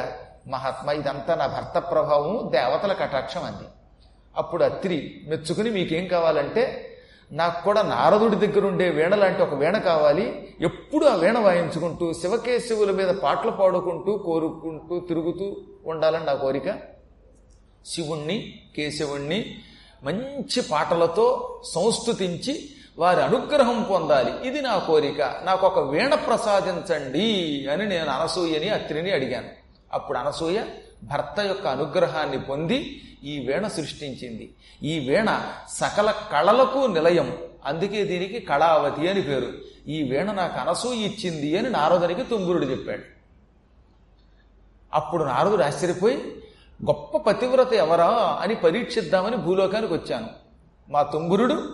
మహాత్మా 0.47 0.91
ఇదంతా 0.93 1.35
నా 1.35 1.47
భర్త 1.47 1.91
ప్రభావం 1.91 2.51
దేవతల 2.51 2.93
కటాక్షం 2.93 3.43
అంది. 3.43 3.67
అప్పుడు 4.35 4.63
అత్రి 4.63 5.21
మెచ్చుకుని 5.27 5.69
మీకేం 5.69 6.07
కావాలంటే 6.07 6.89
నాకు 7.31 7.63
కూడా 7.63 7.81
నారదుడి 7.81 8.35
దగ్గర 8.35 8.65
ఉండే 8.65 8.89
వీణ 8.89 9.15
లాంటి 9.15 9.41
ఒక 9.41 9.53
వీణ 9.53 9.77
కావాలి. 9.77 10.49
ఎప్పుడు 10.61 11.05
ఆ 11.05 11.15
వీణ 11.15 11.37
వాయించుకుంటూ 11.39 12.13
శివకేశవుల 12.13 12.91
మీద 12.91 13.07
పాటలు 13.07 13.51
పాడుకుంటూ 13.51 14.17
కోరుకుంటూ 14.17 14.99
తిరుగుతూ 14.99 15.55
ఉండాలని 15.85 16.25
నా 16.25 16.33
కోరిక? 16.33 16.77
శివుణ్ణి 17.85 18.59
కేశవుణ్ణి 18.75 19.55
మంచి 20.03 20.61
పాటలతో 20.71 21.25
సంస్థుతించి 21.65 22.69
వారి 22.97 23.21
అనుగ్రహం 23.21 23.83
పొందాలి. 23.83 24.47
ఇది 24.47 24.61
నా 24.61 24.77
కోరిక. 24.77 25.21
నాకు 25.21 25.67
ఒక 25.67 25.79
వీణ 25.79 26.15
ప్రసాదించండి 26.15 27.67
అని 27.71 27.85
నేను 27.85 28.09
అనసూయని 28.09 28.69
అత్రిని 28.69 29.11
అడిగాను. 29.11 29.49
అప్పుడు 29.93 30.17
అనసూయ 30.17 30.61
భర్త 31.03 31.39
యొక్క 31.39 31.67
అనుగ్రహాన్ని 31.67 32.39
పొంది 32.39 33.01
ఈ 33.23 33.39
వీణ 33.39 33.67
సృష్టించింది. 33.67 34.53
ఈ 34.83 34.99
వీణ 34.99 35.41
సకల 35.69 36.13
కళలకు 36.31 36.77
నిలయం. 36.77 37.37
అందుకే 37.65 38.03
దీనికి 38.03 38.39
కళావతి 38.39 39.09
అని 39.09 39.21
పేరు. 39.21 39.47
ఈ 39.87 40.03
వీణ 40.03 40.31
నాకు 40.31 40.59
అనసూయ 40.59 40.95
ఇచ్చింది 40.95 41.57
అని 41.57 41.69
నారదునికి 41.69 42.23
తుంగురుడు 42.23 42.65
చెప్పాడు. 42.65 43.03
అప్పుడు 44.93 45.23
నారదుడు 45.23 45.63
ఆశ్చర్యపోయి 45.63 46.15
గొప్ప 46.85 47.17
పతివ్రత 47.17 47.73
ఎవరా? 47.73 48.39
అని 48.41 48.55
పరీక్షిద్దామని 48.55 49.37
భూలోకానికి 49.37 49.93
వచ్చాను. 49.93 50.29
మా 50.89 51.03
తుంగురుడు 51.03 51.73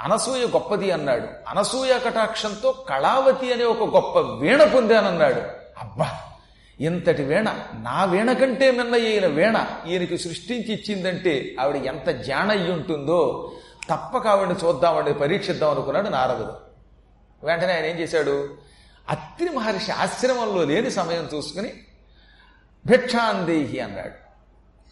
అనసూయ 0.00 0.46
గొప్పది 0.46 0.90
అన్నాడు. 0.90 1.28
అనసూయ 1.48 1.98
కటాక్షంతో 1.98 2.72
కళావతి 2.72 3.52
అనే 3.52 3.64
ఒక 3.64 3.94
గొప్ప 3.94 4.18
వీణ 4.18 4.64
పొందానన్నాడు. 4.64 5.40
అబ్బా! 5.78 6.10
ఇంతటి 6.80 7.22
వీణ 7.22 7.64
నా 7.74 8.04
వీణ 8.04 8.32
కంటే 8.32 8.70
మిన్న 8.70 8.94
ఈయన 8.94 9.26
వీణ 9.26 9.66
ఈయనకి 9.88 10.18
సృష్టించి 10.18 10.72
ఇచ్చిందంటే 10.72 11.56
ఆవిడ 11.60 11.76
ఎంత 11.76 12.06
జాణ 12.06 12.50
అయి 12.50 12.72
ఉంటుందో 12.72 13.52
తప్పక 13.90 14.26
ఆవిడని 14.26 14.54
చూద్దామని 14.64 15.14
పరీక్షిద్దాం 15.14 15.70
అనుకున్నాడు 15.70 16.08
నారదుడు. 16.08 16.52
వెంటనే 17.46 17.74
ఆయన 17.74 17.84
ఏం 17.84 17.98
చేశాడు? 17.98 18.56
అత్రి 19.08 19.48
మహర్షి 19.48 19.92
ఆశ్రమంలో 19.92 20.64
లేని 20.64 20.90
సమయం 20.90 21.28
చూసుకుని 21.34 21.72
భిక్షాందేహి 22.86 23.80
అన్నాడు. 23.80 24.21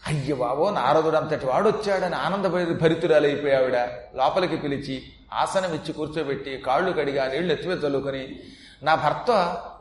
అయ్య 0.07 0.33
బాబో 0.33 0.69
నారదుడు 0.69 1.17
అంతటి 1.17 1.45
వాడు 1.45 1.69
వచ్చాడని 1.69 2.15
ఆనంద 2.15 2.45
భరితురాలైపోయి 2.81 3.55
ఆవిడ 3.55 3.77
లోపలికి 4.15 4.57
పిలిచి 4.57 4.95
ఆసనం 5.33 5.73
ఇచ్చి 5.73 5.93
కూర్చోబెట్టి 5.93 6.57
కాళ్ళు 6.57 6.91
కడిగా 6.91 7.25
నీళ్ళు 7.27 7.53
ఎత్తిమే 7.53 7.73
చల్లుకొని 7.73 8.23
నా 8.83 8.95
భర్త 8.95 9.31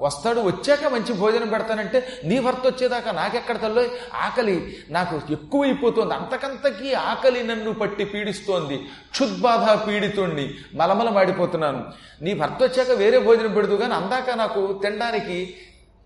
వస్తాడు 0.00 0.40
వచ్చాక 0.40 0.84
మంచి 0.84 1.12
భోజనం 1.12 1.48
పెడతానంటే 1.48 2.20
నీ 2.24 2.40
భర్త 2.40 2.66
వచ్చేదాకా 2.66 3.12
నాకెక్కడ 3.12 3.56
తల్లో 3.62 3.82
ఆకలి 4.14 4.76
నాకు 4.90 5.20
ఎక్కువైపోతుంది. 5.32 6.14
అంతకంతకీ 6.14 6.92
ఆకలి 6.92 7.42
నన్ను 7.42 7.72
పట్టి 7.72 8.04
పీడిస్తోంది. 8.04 8.76
క్షుద్బాధ 9.10 9.88
పీడితోండి 9.88 10.54
మలమల 10.74 11.08
మాడిపోతున్నాను 11.08 11.84
నీ 12.22 12.34
భర్త 12.34 12.62
వచ్చాక 12.62 12.90
వేరే 12.90 13.18
భోజనం 13.18 13.54
పెడదు 13.54 13.74
కానీ 13.74 13.94
అందాక 13.94 14.30
నాకు 14.30 14.80
తినడానికి 14.82 15.54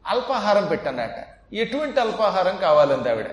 అల్పాహారం 0.06 0.66
పెట్టన్నట్ట 0.66 1.18
ఎటువంటి 1.56 2.00
అల్పాహారం 2.00 2.56
కావాలంది 2.56 3.08
ఆవిడ 3.08 3.30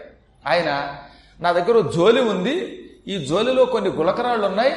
ఆయన 0.47 0.97
నా 1.39 1.51
దగ్గర 1.51 1.91
జోలి 1.95 2.21
ఉంది 2.21 2.77
ఈ 3.07 3.25
జోలిలో 3.25 3.65
కొన్ని 3.65 3.89
గులకరాళ్ళు 3.89 4.45
ఉన్నాయి 4.47 4.73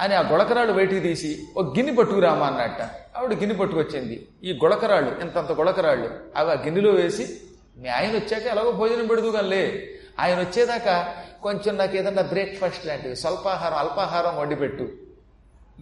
అని 0.00 0.14
ఆ 0.14 0.20
గుళకరాళ్ళు 0.20 0.72
బయటికి 0.72 1.00
తీసి 1.00 1.38
ఒక 1.56 1.76
గిన్నె 1.76 1.92
పట్టుకురామా 1.92 2.46
అన్నట్ట. 2.46 2.82
ఆవిడ 3.16 3.32
గిన్నె 3.32 3.54
పట్టుకొచ్చింది. 3.54 4.28
ఈ 4.44 4.52
గుళకరాళ్ళు 4.52 5.20
ఇంతంత 5.20 5.52
గుళకరాళ్ళు 5.52 6.10
అవి 6.36 6.50
ఆ 6.50 6.54
గిన్నెలో 6.54 6.90
వేసి 6.90 7.40
మీ 7.76 7.88
ఆయన 7.88 8.10
వచ్చాక 8.10 8.46
ఎలాగో 8.46 8.70
భోజనం 8.70 9.06
పెడదు 9.06 9.36
లే 9.40 9.90
ఆయన 10.20 10.40
వచ్చేదాకా 10.40 11.14
కొంచెం 11.42 11.76
నాకు 11.76 11.96
ఏదన్నా 11.96 12.22
బ్రేక్ఫాస్ట్ 12.22 12.86
లాంటివి 12.86 13.16
స్వల్పాహారం 13.16 13.76
అల్పాహారం 13.76 14.36
వండిపెట్టు 14.36 14.88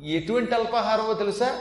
ఎటువంటి 0.05 0.55
అల్పాహారమో 0.55 1.15
తెలుసా? 1.15 1.55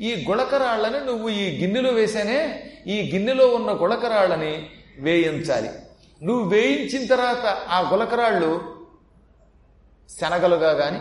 ఈ 0.00 0.26
గుళకరాళ్ళని 0.28 1.06
నువ్వు 1.06 1.28
ఈ 1.28 1.62
గిన్నెలో 1.62 1.90
వేసానే 1.90 2.70
ఈ 2.86 3.10
గిన్నెలో 3.14 3.46
ఉన్న 3.46 3.72
గుళకరాళ్ళని 3.72 4.70
వేయించాలి. 4.98 5.68
నువ్వు 6.22 6.48
వేయించిన 6.48 7.06
తర్వాత 7.06 7.46
ఆ 7.46 7.90
గులకరాళ్ళు 7.90 8.80
శనగలుగా 10.20 10.72
కానీ 10.72 11.00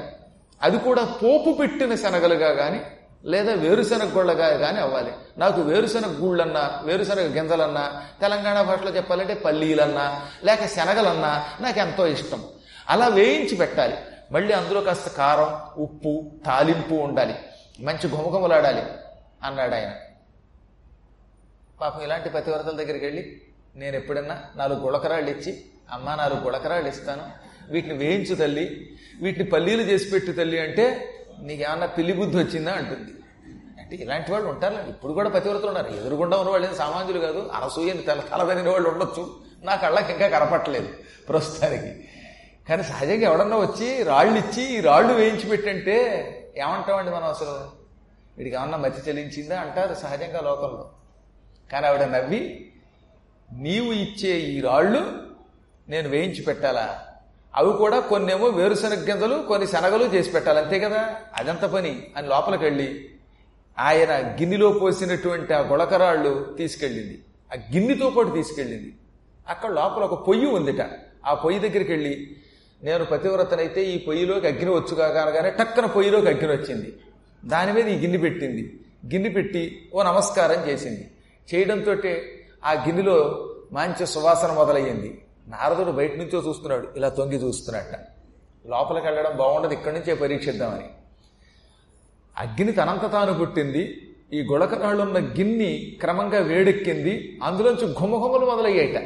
అది 0.61 0.77
కూడా 0.77 1.03
పోపు 1.03 1.53
పెట్టిన 1.53 1.95
శనగలుగా 1.95 2.53
కానీ 2.53 2.81
లేదా 3.25 3.53
వేరుశనగ 3.53 4.17
గుళ్ళగా 4.17 4.57
కానీ 4.57 4.79
అవ్వాలి. 4.79 5.11
నాకు 5.37 5.61
వేరుశనగ 5.61 6.15
గుళ్ళన్నా 6.19 6.81
వేరుశనగ 6.83 7.35
గింజలన్నా 7.37 8.03
తెలంగాణ 8.21 8.61
భాషలో 8.61 8.95
చెప్పాలంటే 8.95 9.33
పల్లీలన్నా 9.33 10.25
లేక 10.43 10.65
శనగలన్నా 10.65 11.49
నాకు 11.61 11.79
ఎంతో 11.79 12.07
ఇష్టం. 12.07 12.43
అలా 12.89 13.07
వేయించి 13.07 13.55
పెట్టాలి. 13.55 13.97
మళ్ళీ 14.31 14.53
అందులో 14.53 14.81
కాస్త 14.81 15.09
కారం 15.09 15.81
ఉప్పు 15.83 16.31
తాలింపు 16.45 16.95
ఉండాలి. 16.95 17.35
మంచి 17.79 18.09
ఘుమఘుమలాడాలి 18.09 18.83
అన్నాడు 19.43 19.75
ఆయన 19.75 19.91
పాపం 21.81 22.01
ఇలాంటి 22.01 22.29
పతివర్తల 22.29 22.71
దగ్గరికి 22.71 23.05
వెళ్ళి 23.05 23.41
నేను 23.75 23.95
ఎప్పుడన్నా 23.95 24.43
నాలుగు 24.55 24.79
గుళకరాళ్ళు 24.79 25.31
ఇచ్చి 25.31 25.65
అమ్మ 25.91 26.15
నాలుగు 26.15 26.39
గుళకరాళ్ళు 26.39 26.89
ఇస్తాను. 26.89 27.23
వీటిని 27.69 27.93
వేయించు 27.93 28.35
తల్లి. 28.35 28.89
వీటిని 29.21 29.49
పల్లీలు 29.49 29.81
చేసి 29.81 30.11
పెట్టు 30.11 30.31
తల్లి 30.31 30.59
అంటే 30.59 31.15
నీకేమన్నా 31.41 31.85
పిల్లి 31.85 32.13
బుద్ధి 32.13 32.37
వచ్చిందా? 32.37 32.71
అంటుంది. 32.71 33.11
అంటే 33.81 33.95
ఇలాంటి 33.95 34.31
వాళ్ళు 34.31 34.49
ఉంటారు 34.49 34.89
ఇప్పుడు 34.89 35.13
కూడా 35.13 35.29
పతివ్రతలు 35.29 35.67
ఉన్నారు. 35.67 35.87
ఎదురుగుండా 35.87 36.37
ఉన్న 36.37 36.51
వాళ్ళు 36.51 36.67
ఏం 36.67 36.75
సామాన్యులు 36.75 37.19
కాదు. 37.19 37.49
అనసూయని 37.53 38.01
తల 38.01 38.19
తలదగిన 38.19 38.69
వాళ్ళు 38.69 38.89
ఉండొచ్చు. 38.89 39.35
నా 39.63 39.75
కళ్ళకి 39.75 40.11
ఇంకా 40.11 40.27
కనపట్టలేదు 40.27 40.89
ప్రస్తుతానికి. 41.29 42.09
కానీ 42.69 42.83
సహజంగా 42.83 43.21
ఎవడన్నా 43.21 43.57
వచ్చి 43.57 44.03
రాళ్ళు 44.03 44.37
ఇచ్చి 44.37 44.77
ఈ 44.77 44.81
రాళ్ళు 44.81 45.13
వేయించి 45.13 45.49
పెట్టంటే 45.49 45.95
ఏమంటామండి 46.57 47.11
మనం 47.11 47.23
అసలు? 47.23 47.79
వీడికి 48.37 48.55
ఏమన్నా 48.55 48.77
మతి 48.77 49.01
చెల్లించిందా 49.07 49.59
అంటారు 49.59 49.93
సహజంగా 49.93 50.41
లోకంలో. 50.41 50.89
కానీ 51.71 51.87
ఆవిడ 51.87 52.03
నవ్వి 52.03 52.68
నీవు 53.53 53.93
ఇచ్చే 53.93 54.39
ఈ 54.39 54.61
రాళ్ళు 54.61 55.13
నేను 55.89 56.09
వేయించి 56.09 56.41
పెట్టాలా? 56.41 57.05
అవి 57.55 57.73
కూడా 57.73 57.99
కొన్నేమో 57.99 58.47
వేరుశనగ 58.47 59.11
గింజలు 59.11 59.43
కొన్ని 59.47 59.67
శనగలు 59.67 60.03
చేసి 60.03 60.31
పెట్టాలి 60.31 60.59
అంతే 60.59 60.79
కదా? 60.79 61.15
అదంత 61.37 61.65
పని. 61.65 62.03
అని 62.17 62.27
లోపలికి 62.27 62.63
వెళ్ళి 62.63 63.09
ఆయన 63.79 64.11
గిన్నెలో 64.11 64.71
పోసినటువంటి 64.71 65.53
ఆ 65.53 65.59
గుళకరాళ్ళు 65.59 66.55
తీసుకెళ్ళింది. 66.57 67.21
ఆ 67.53 67.61
గిన్నెతో 67.73 68.09
పాటు 68.09 68.29
తీసుకెళ్ళింది. 68.29 68.93
అక్కడ 69.49 69.69
లోపల 69.69 70.03
ఒక 70.03 70.27
పొయ్యి 70.27 70.45
ఉందిట. 70.45 70.89
ఆ 71.25 71.33
పొయ్యి 71.33 71.69
దగ్గరికి 71.69 71.91
వెళ్ళి 71.91 72.37
నేను 72.83 73.05
పతివ్రతనైతే 73.05 73.83
ఈ 73.83 73.97
పొయ్యిలోకి 73.97 74.47
అగ్ని 74.47 74.69
వచ్చు 74.69 74.95
కాగానే 74.95 75.49
టక్కన 75.49 75.85
పొయ్యిలోకి 75.85 76.27
అగ్ని 76.27 76.51
వచ్చింది. 76.51 76.93
దాని 77.45 77.73
మీద 77.73 77.87
ఈ 77.87 77.97
గిన్నె 77.97 78.17
పెట్టింది. 78.17 78.79
గిన్నె 79.13 79.29
పెట్టి 79.29 79.89
ఓ 79.93 80.03
నమస్కారం 80.03 80.69
చేసింది. 80.69 81.11
చేయడంతో 81.55 81.95
ఆ 82.65 82.73
గిన్నెలో 82.73 83.49
మంచి 83.71 84.07
సువాసన 84.07 84.51
మొదలయ్యింది. 84.51 85.25
నారదుడు 85.47 85.91
బయట 85.91 86.15
నుంచో 86.15 86.47
చూస్తున్నాడు. 86.47 86.87
ఇలా 86.97 87.09
తొంగి 87.09 87.35
చూస్తున్నట్ట. 87.35 87.95
లోపలికి 88.67 89.05
వెళ్ళడం 89.05 89.37
బాగుండదు. 89.37 89.73
ఇక్కడి 89.73 89.95
నుంచే 89.95 90.13
పరీక్షిద్దామని. 90.13 90.85
అగ్ని 92.37 92.71
తనంత 92.71 93.11
తాను 93.11 93.33
పుట్టింది. 93.33 94.05
ఈ 94.33 94.41
గుళకరాళ్ళున్న 94.41 95.19
గిన్ని 95.19 95.97
క్రమంగా 96.01 96.39
వేడెక్కింది. 96.39 97.39
అందులోంచి 97.43 97.93
ఘుమఘుమలు 97.93 98.45
మొదలయ్యాయిట 98.45 98.97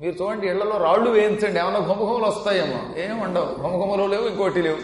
మీరు 0.00 0.24
చూడండి 0.24 0.46
ఇళ్ళలో 0.46 0.76
రాళ్ళు 0.76 1.10
వేయించండి. 1.10 1.60
ఏమన్నా 1.60 1.80
ఘుమఘుమలు 1.80 2.24
వస్తాయేమో. 2.24 3.00
ఏం 3.00 3.18
ఉండవు. 3.18 3.54
ఘుమఘుమలు 3.56 4.06
లేవు 4.06 4.28
ఇంకోటి 4.28 4.62
లేవు. 4.62 4.78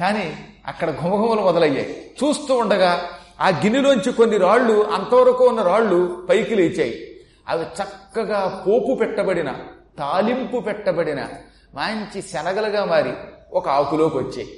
కానీ 0.00 0.36
అక్కడ 0.66 1.00
ఘుమఘుమలు 1.00 1.40
మొదలయ్యాయి. 1.40 2.10
చూస్తూ 2.24 2.56
ఉండగా 2.56 3.02
ఆ 3.40 3.48
గిన్నెలోంచి 3.48 4.12
కొన్ని 4.12 4.36
రాళ్ళు 4.36 4.90
అంతవరకు 4.90 5.48
ఉన్న 5.48 5.62
రాళ్ళు 5.62 6.26
పైకి 6.30 6.54
లేచాయి. 6.54 7.20
అవి 7.48 7.64
చక్కగా 7.64 8.64
పోపు 8.66 8.94
పెట్టబడిన 8.94 9.54
తాలింపు 9.98 10.60
పెట్టబడిన 10.60 11.28
మంచి 11.74 12.22
శనగలుగా 12.22 12.84
మారి 12.84 13.12
ఒక 13.52 13.68
ఆకులోకి 13.68 14.16
వచ్చాయి. 14.18 14.48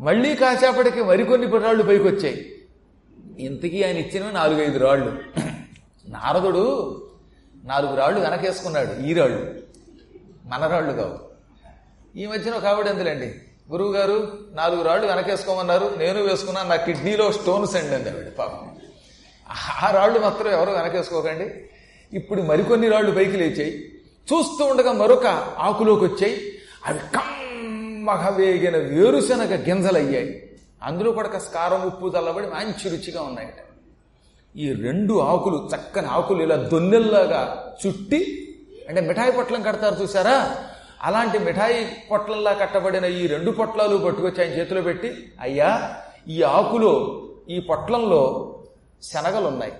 మళ్ళీ 0.00 0.34
కాసేపటికి 0.34 1.02
మరికొన్ని 1.02 1.58
రాళ్ళు 1.58 1.82
పైకి 1.82 2.04
వచ్చాయి 2.04 2.52
ఇంతకీ 3.38 3.82
ఆయన 3.82 3.96
ఇచ్చినవి 3.96 4.32
నాలుగైదు 4.32 4.78
రాళ్ళు. 4.78 5.18
నారదుడు 6.08 6.64
నాలుగు 7.64 7.96
రాళ్ళు 7.96 8.20
వెనకేసుకున్నాడు. 8.20 9.06
ఈ 9.06 9.14
రాళ్ళు 9.14 9.54
మన 10.44 10.66
రాళ్ళు 10.66 10.92
కావు. 10.92 11.18
ఈ 12.18 12.26
మధ్యన 12.26 12.54
ఒక 12.54 12.66
ఆవిడ 12.66 12.86
ఎందులండి? 12.86 13.34
గురువు 13.72 13.92
గారు 13.92 14.38
నాలుగు 14.52 14.82
రాళ్ళు 14.82 15.06
వెనకేసుకోమన్నారు. 15.06 15.94
నేను 15.98 16.22
వేసుకున్నాను 16.22 16.68
నా 16.68 16.76
కిడ్నీలో 16.76 17.32
స్టోన్స్ 17.32 17.76
అండి 17.76 17.94
అంది 17.94 18.10
ఆవిడ 18.10 18.28
పాపం. 18.28 18.76
ఆ 19.82 19.90
రాళ్ళు 19.90 20.18
మాత్రం 20.18 20.52
ఎవరు 20.52 20.70
వెనకేసుకోకండి. 20.70 21.64
ఇప్పుడు 22.16 22.42
మరికొన్ని 22.42 22.88
రాళ్ళు 22.88 23.12
పైకి 23.12 23.36
లేచాయి. 23.36 23.78
చూస్తూ 24.32 24.64
ఉండగా 24.64 24.92
మరొక 24.92 25.26
ఆకులోకి 25.58 26.04
వచ్చాయి. 26.04 26.58
అవి 26.86 26.98
కమ్మగా 26.98 28.28
వేగిన 28.28 28.76
వేరుశనగ 28.76 29.54
గింజలయ్యాయి 29.54 30.50
అందులో 30.82 31.12
కూడా 31.12 31.38
స్కారం 31.38 31.82
ఉప్పు 31.82 32.12
చల్లబడి 32.18 32.46
మంచి 32.46 32.88
రుచిగా 32.88 33.22
ఉన్నాయట. 33.22 33.66
ఈ 34.56 34.72
రెండు 34.72 35.18
ఆకులు 35.18 35.70
చక్కని 35.74 36.06
ఆకులు 36.06 36.42
ఇలా 36.42 36.56
దొన్నెల్లాగా 36.56 37.74
చుట్టి 37.86 38.48
అంటే 38.88 39.00
మిఠాయి 39.00 39.32
పొట్లం 39.32 39.62
కడతారు 39.62 40.02
చూసారా? 40.02 40.65
అలాంటి 41.02 41.38
మిఠాయి 41.38 42.02
పొట్లల్లా 42.10 42.52
కట్టబడిన 42.52 43.04
ఈ 43.04 43.26
రెండు 43.26 43.50
పొట్లాలు 43.50 43.96
పట్టుకొచ్చి 43.96 44.44
ఆయన 44.44 44.60
చేతిలో 44.60 44.82
పెట్టి 44.82 45.32
అయ్యా 45.40 45.96
ఈ 46.28 46.42
ఆకులో 46.42 47.22
ఈ 47.48 47.60
పొట్లంలో 47.60 48.52
శనగలు 49.02 49.46
ఉన్నాయి 49.46 49.72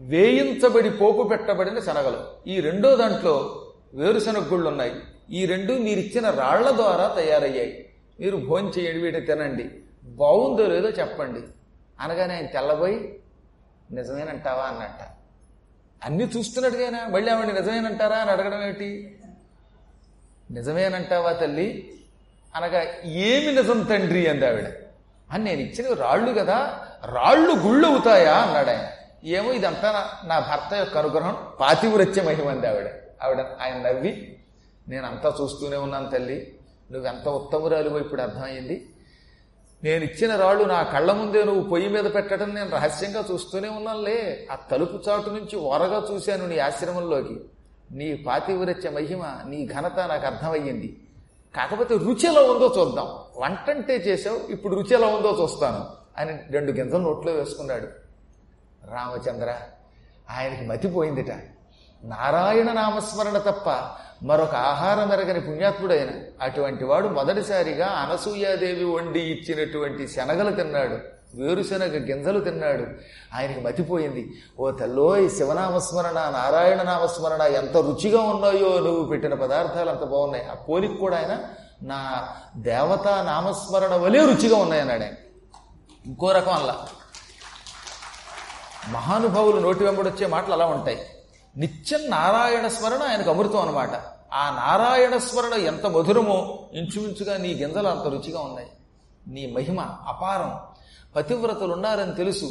వేయించబడి 0.00 0.90
పోపు 0.90 1.22
పెట్టబడిన 1.22 1.78
శనగలు. 1.78 2.48
ఈ 2.48 2.60
రెండో 2.60 2.96
దాంట్లో 2.96 3.66
వేరుశనగ 3.94 4.52
గుళ్ళు 4.52 4.68
ఉన్నాయి 4.68 4.92
ఈ 5.30 5.46
రెండు 5.46 5.72
మీరిచ్చిన 5.72 6.30
రాళ్ళ 6.30 6.70
ద్వారా 6.70 7.14
తయారయ్యాయి. 7.16 7.88
మీరు 8.20 8.36
భోజనం 8.36 8.72
చేయండి 8.78 9.00
వీటిని 9.00 9.26
తినండి. 9.26 9.70
బాగుందో 10.04 10.66
లేదో 10.66 10.88
చెప్పండి. 10.88 11.40
అనగానే 12.00 12.34
ఆయన 12.34 12.46
తెల్లబోయి 12.46 13.18
నిజమేనంటావా? 13.92 14.62
అన్నట్ట. 14.62 15.00
అన్ని 16.04 16.24
చూస్తున్నట్టుగానే 16.24 17.12
మళ్ళీ 17.12 17.32
ఆవిడ 17.32 17.54
నిజమేనంటారా? 17.54 18.16
అని 18.16 18.30
అడగడం 18.30 18.62
ఏమిటి 18.62 19.15
నిజమేనంటావా 20.50 21.32
తల్లి? 21.32 21.68
అనగా 22.54 22.80
ఏమి 23.04 23.52
నిజం 23.52 23.82
తండ్రి? 23.82 24.28
అంది 24.28 24.46
ఆవిడ 24.46 24.66
అని 25.30 25.44
నేను 25.44 25.60
ఇచ్చిన 25.60 25.94
రాళ్ళు 25.94 26.32
కదా 26.32 26.58
రాళ్ళు 27.04 27.52
గుళ్ళు 27.52 27.86
అవుతాయా 27.88 28.34
అన్నాడు 28.34 28.70
ఆయన 28.70 28.86
ఏమో 29.24 29.52
ఇదంతా 29.52 29.92
నా- 29.92 30.28
నా 30.28 30.40
భర్త 30.40 30.74
యొక్క 30.74 30.98
అనుగ్రహం 30.98 31.36
పాతివృత్య 31.60 32.22
మహిమంది 32.22 32.66
ఆవిడ 32.66 32.88
ఆవిడ 33.22 33.40
ఆయన 33.60 33.76
నవ్వి 33.86 34.12
నేను 34.88 35.06
అంతా 35.06 35.34
చూస్తూనే 35.40 35.76
ఉన్నాను 35.76 36.10
తల్లి. 36.10 36.52
నువ్వెంత 36.92 37.28
ఉత్తమురాలువో 37.28 37.98
ఇప్పుడు 37.98 38.22
అర్థమైంది 38.22 38.76
నేను 39.82 40.04
ఇచ్చిన 40.04 40.36
రాళ్ళు 40.36 40.64
నా 40.64 40.82
కళ్ళ 40.82 41.12
ముందే 41.12 41.44
నువ్వు 41.44 41.62
పొయ్యి 41.62 41.88
మీద 41.88 42.14
పెట్టడం 42.14 42.54
నేను 42.54 42.70
రహస్యంగా 42.70 43.24
చూస్తూనే 43.32 43.68
ఉన్నానులే. 43.68 44.48
ఆ 44.50 44.56
తలుపు 44.70 45.02
చాటు 45.08 45.30
నుంచి 45.30 45.56
ఓరగా 45.56 46.06
చూశాను 46.12 46.46
నీ 46.46 46.58
ఆశ్రమంలోకి. 46.58 47.36
నీ 47.92 48.14
పాతివ్రత్య 48.16 48.90
మహిమ 48.90 49.24
నీ 49.48 49.66
ఘనత 49.66 49.98
నాకు 49.98 50.26
అర్థమయ్యింది. 50.26 51.00
కాకపోతే 51.56 51.96
రుచి 51.96 52.28
ఎలా 52.28 52.40
ఉందో 52.40 52.74
చూద్దాం. 52.78 53.08
వంటంటే 53.36 53.96
చేసావు 53.96 54.40
ఇప్పుడు 54.50 54.74
రుచి 54.74 54.94
ఎలా 54.94 55.06
ఉందో 55.06 55.38
చూస్తాను 55.42 55.86
అని 56.18 56.38
రెండు 56.50 56.72
గింజలు 56.72 57.00
నోట్లో 57.00 57.32
వేసుకున్నాడు. 57.32 57.88
రామచంద్ర 58.90 59.56
ఆయనకి 60.30 60.66
మతిపోయిందిట 60.66 61.30
నారాయణ 62.04 62.72
నామస్మరణ 62.72 63.38
తప్ప 63.38 63.70
మరొక 64.22 64.54
ఆహారం 64.54 65.12
ఎరగని 65.12 65.40
పుణ్యాత్ముడైన 65.40 66.08
అటువంటి 66.40 66.84
వాడు 66.84 67.08
మొదటిసారిగా 67.08 67.86
అనసూయాదేవి 67.86 68.84
వండి 68.84 69.20
ఇచ్చినటువంటి 69.20 70.08
శనగలు 70.08 70.56
తిన్నాడు. 70.56 71.15
వేరుశనగ 71.34 71.92
గింజలు 71.92 72.40
తిన్నాడు. 72.40 72.86
ఆయనకి 73.36 73.60
మతిపోయింది. 73.60 74.32
ఓ 74.60 74.70
తల్లోయ్ 74.70 75.30
శివనామస్మరణ 75.30 76.12
నారాయణ 76.12 76.82
నామస్మరణ 76.82 77.42
ఎంత 77.42 77.76
రుచిగా 77.76 78.20
ఉన్నాయో 78.20 78.80
నువ్వు 78.80 79.04
పెట్టిన 79.04 79.34
పదార్థాలు 79.34 79.90
అంత 79.90 80.04
బాగున్నాయి. 80.04 80.46
ఆ 80.46 80.54
పోలిక 80.54 81.00
కూడా 81.00 81.16
ఆయన 81.16 81.38
నా 81.82 82.28
దేవతా 82.56 83.22
నామస్మరణ 83.22 83.94
వలే 83.94 84.18
రుచిగా 84.18 84.56
ఉన్నాయన్నాడు. 84.56 85.02
ఆయన 85.02 85.12
ఇంకో 86.06 86.32
రకం 86.32 86.52
అలా. 86.52 86.86
మహానుభావులు 88.88 89.60
నోటి 89.60 89.84
వెంబడొచ్చే 89.84 90.26
మాటలు 90.26 90.52
అలా 90.52 90.66
ఉంటాయి. 90.66 90.98
నిత్యం 91.56 92.10
నారాయణ 92.10 92.66
స్మరణ 92.66 93.02
ఆయనకు 93.02 93.30
అమృతం 93.30 93.60
అనమాట 93.60 93.90
ఆ 94.34 94.50
నారాయణ 94.50 95.16
స్మరణ 95.16 95.54
ఎంత 95.54 95.86
మధురమో 95.86 96.58
ఇంచుమించుగా 96.72 97.38
నీ 97.38 97.48
గింజలు 97.54 97.88
అంత 97.88 98.02
రుచిగా 98.02 98.40
ఉన్నాయి. 98.40 98.68
నీ 99.28 99.52
మహిమ 99.56 99.80
అపారం. 99.80 100.60
పతివ్రతలు 101.16 101.72
ఉన్నారని 101.72 102.14
తెలుసు. 102.14 102.50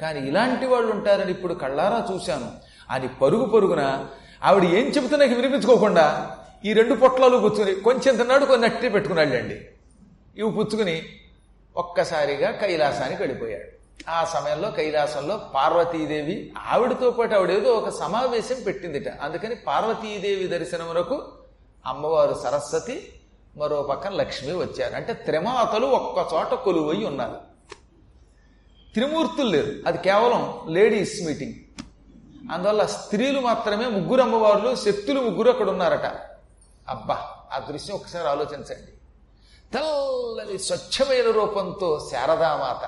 కానీ 0.00 0.28
ఇలాంటి 0.28 0.66
వాళ్ళు 0.66 0.92
ఉంటారని 0.92 1.30
ఇప్పుడు 1.30 1.54
కళ్ళారా 1.54 2.14
చూశాను. 2.14 2.52
అని 2.90 3.08
పరుగు 3.08 3.44
పరుగున 3.44 4.06
ఆవిడ 4.42 4.64
ఏం 4.64 4.86
చెబుతున్నా 4.86 5.26
వినిపించుకోకుండా 5.26 6.36
ఈ 6.64 6.72
రెండు 6.72 6.94
పొట్లాలు 6.94 7.38
పుచ్చుకుని 7.38 7.74
కొంచెం 7.74 8.16
తిన్నాడు 8.16 8.44
కొన్ని 8.44 8.68
అట్టి 8.68 8.88
పెట్టుకున్నాళ్ళండి 8.88 9.54
ఇవి 10.36 10.50
పుచ్చుకుని 10.50 11.02
ఒక్కసారిగా 11.76 12.50
కైలాసానికి 12.50 13.22
వెళ్ళిపోయాడు. 13.22 13.80
ఆ 14.10 14.24
సమయంలో 14.24 14.70
కైలాసంలో 14.70 15.36
పార్వతీదేవి 15.54 16.52
ఆవిడతో 16.58 17.10
పాటు 17.10 17.34
ఆవిడేదో 17.34 17.72
ఒక 17.72 17.88
సమావేశం 17.88 18.56
పెట్టిందిట. 18.66 19.08
అందుకని 19.20 19.54
పార్వతీదేవి 19.54 20.46
దర్శనమునకు 20.46 21.22
అమ్మవారు 21.86 22.40
సరస్వతి 22.44 23.12
మరో 23.56 23.82
పక్కన 23.82 24.12
లక్ష్మి 24.12 24.52
వచ్చారు. 24.52 24.94
అంటే 24.94 25.12
త్రిమాతలు 25.12 25.86
ఒక్క 25.86 26.34
చోట 26.34 26.46
కొలువై 26.46 27.04
ఉన్నారు. 27.04 27.49
త్రిమూర్తులు 28.94 29.48
లేరు. 29.48 29.72
అది 29.86 29.98
కేవలం 29.98 30.60
లేడీస్ 30.68 31.26
మీటింగ్. 31.26 31.54
అందువల్ల 32.52 32.86
స్త్రీలు 32.86 33.40
మాత్రమే 33.40 33.86
ముగ్గురు 33.86 34.22
అమ్మవారులు 34.22 34.74
శక్తులు 34.74 35.20
ముగ్గురు 35.20 35.50
అక్కడ 35.50 35.70
ఉన్నారట. 35.70 36.20
అబ్బా 36.88 37.26
ఆ 37.52 37.58
దృశ్యం 37.58 37.96
ఒకసారి 37.96 38.28
ఆలోచించండి. 38.28 38.92
తెల్లని 39.72 40.58
స్వచ్ఛమైన 40.58 41.30
రూపంతో 41.30 42.08
శారదామాత 42.12 42.86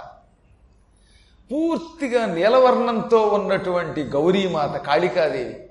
పూర్తిగా 1.53 2.27
నీలవర్ణంతో 2.27 3.23
ఉన్నటువంటి 3.23 4.03
గౌరీమాత 4.03 4.77
కాళికాదేవి 4.77 5.69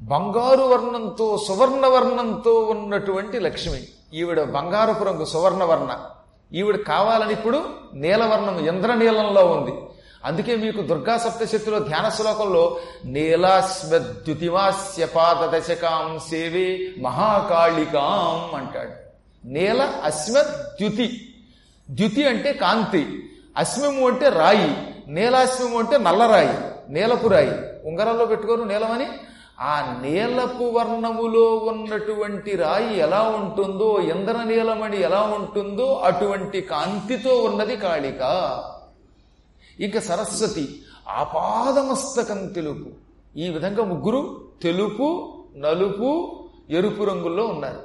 బంగారు 0.00 0.62
వర్ణంతో 0.62 1.44
సువర్ణ 1.48 1.86
వర్ణంతో 1.86 2.60
ఉన్నటువంటి 2.60 3.40
లక్ష్మి. 3.40 3.88
ఈవిడ 4.14 4.42
బంగారపు 4.42 5.04
రంగు 5.04 5.24
సువర్ణవర్ణ. 5.24 6.04
ఈవిడ 6.52 6.76
కావాలని 6.76 7.32
ఇప్పుడు 7.32 7.64
నీలవర్ణం 7.94 8.66
ఇంద్రనీలంలో 8.66 9.46
ఉంది. 9.46 9.72
అందుకే 10.24 10.56
మీకు 10.56 10.82
దుర్గా 10.82 11.18
సప్తశక్తిలో 11.18 11.78
ధ్యాన 11.78 12.08
శ్లోకంలో 12.08 12.80
నీలాస్మద్యుతిమాస్య 13.04 15.06
పాద 15.06 15.58
దశకాం 15.58 16.20
సేవే 16.30 17.02
మహాకాళికాం 17.02 18.54
అంటాడు. 18.54 18.90
నీల 19.46 19.92
అశ్మద్యుతి 20.04 21.34
ద్యుతి. 21.90 22.28
అంటే 22.28 22.52
కాంతి. 22.52 23.30
అశ్మము 23.56 24.08
అంటే 24.08 24.28
రాయి. 24.28 24.94
నీలాశ్మము 25.06 25.78
అంటే 25.78 25.98
నల్లరాయి. 25.98 26.92
నీలపు 26.92 27.28
రాయి. 27.28 27.88
ఉంగరంలో 27.88 28.26
పెట్టుకోరు 28.26 28.62
నీలమని 28.62 29.06
ఆ 29.60 30.00
నీలపు 30.02 30.64
వర్ణములో 30.64 31.56
ఉన్నటువంటి 31.56 32.56
రాయి 32.56 32.98
ఎలా 32.98 33.22
ఉంటుందో 33.22 34.00
ఇంద్ర 34.00 34.42
నీలమణి 34.42 35.02
ఎలా 35.02 35.22
ఉంటుందో 35.22 35.94
అటువంటి 35.94 36.60
కాంతితో 36.60 37.42
ఉన్నది 37.42 37.76
కాళిక. 37.76 38.20
ఇక 39.80 39.98
సరస్వతి 39.98 40.82
ఆపాదమస్తకం 41.08 42.46
తెలుపు. 42.46 42.90
ఈ 43.38 43.48
విధంగా 43.48 43.84
ముగ్గురు 43.84 44.48
తెలుపు 44.62 45.34
నలుపు 45.56 46.38
ఎరుపు 46.70 47.04
రంగుల్లో 47.04 47.46
ఉన్నారు. 47.46 47.82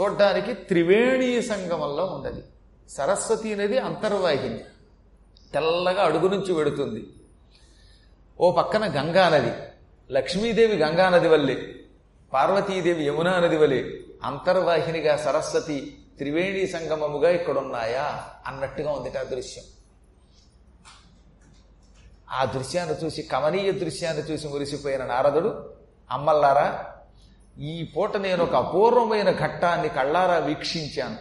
చూడ్డానికి 0.00 0.54
త్రివేణీ 0.54 1.42
సంగమంలో 1.42 2.04
ఉన్నది. 2.04 2.42
సరస్వతి 2.88 3.52
అనేది 3.52 3.78
అంతర్వాహిని. 3.78 4.58
తెల్లగా 5.52 6.02
అడుగు 6.02 6.28
నుంచి 6.28 6.54
పెడుతుంది 6.54 7.06
ఓ 8.40 8.52
పక్కన 8.52 8.84
గంగా 8.84 9.28
నది. 9.28 9.52
లక్ష్మీదేవి 10.12 10.76
గంగా 10.76 11.08
నది 11.08 11.28
వల్లే 11.28 11.74
పార్వతీదేవి 12.32 13.06
యమునా 13.06 13.40
నది 13.40 13.56
వలె 13.56 13.84
అంతర్వాహినిగా 14.24 15.16
సరస్వతి 15.16 15.98
త్రివేణి 16.18 16.66
సంగమముగా 16.66 17.30
ఇక్కడున్నాయా 17.30 18.24
అన్నట్టుగా 18.46 18.90
ఉంది 18.92 19.18
ఆ 19.18 19.22
దృశ్యం. 19.22 19.64
ఆ 22.30 22.44
దృశ్యాన్ని 22.44 23.04
చూసి 23.04 23.22
కమనీయ 23.22 23.72
దృశ్యాన్ని 23.72 24.22
చూసి 24.22 24.48
మురిసిపోయిన 24.48 25.04
నారదుడు 25.04 25.74
అమ్మల్లారా 26.10 26.84
ఈ 27.58 27.92
పూట 27.96 28.16
నేను 28.16 28.44
ఒక 28.44 28.54
అపూర్వమైన 28.54 29.30
ఘట్టాన్ని 29.30 29.88
కళ్ళారా 29.88 30.36
వీక్షించాను. 30.36 31.16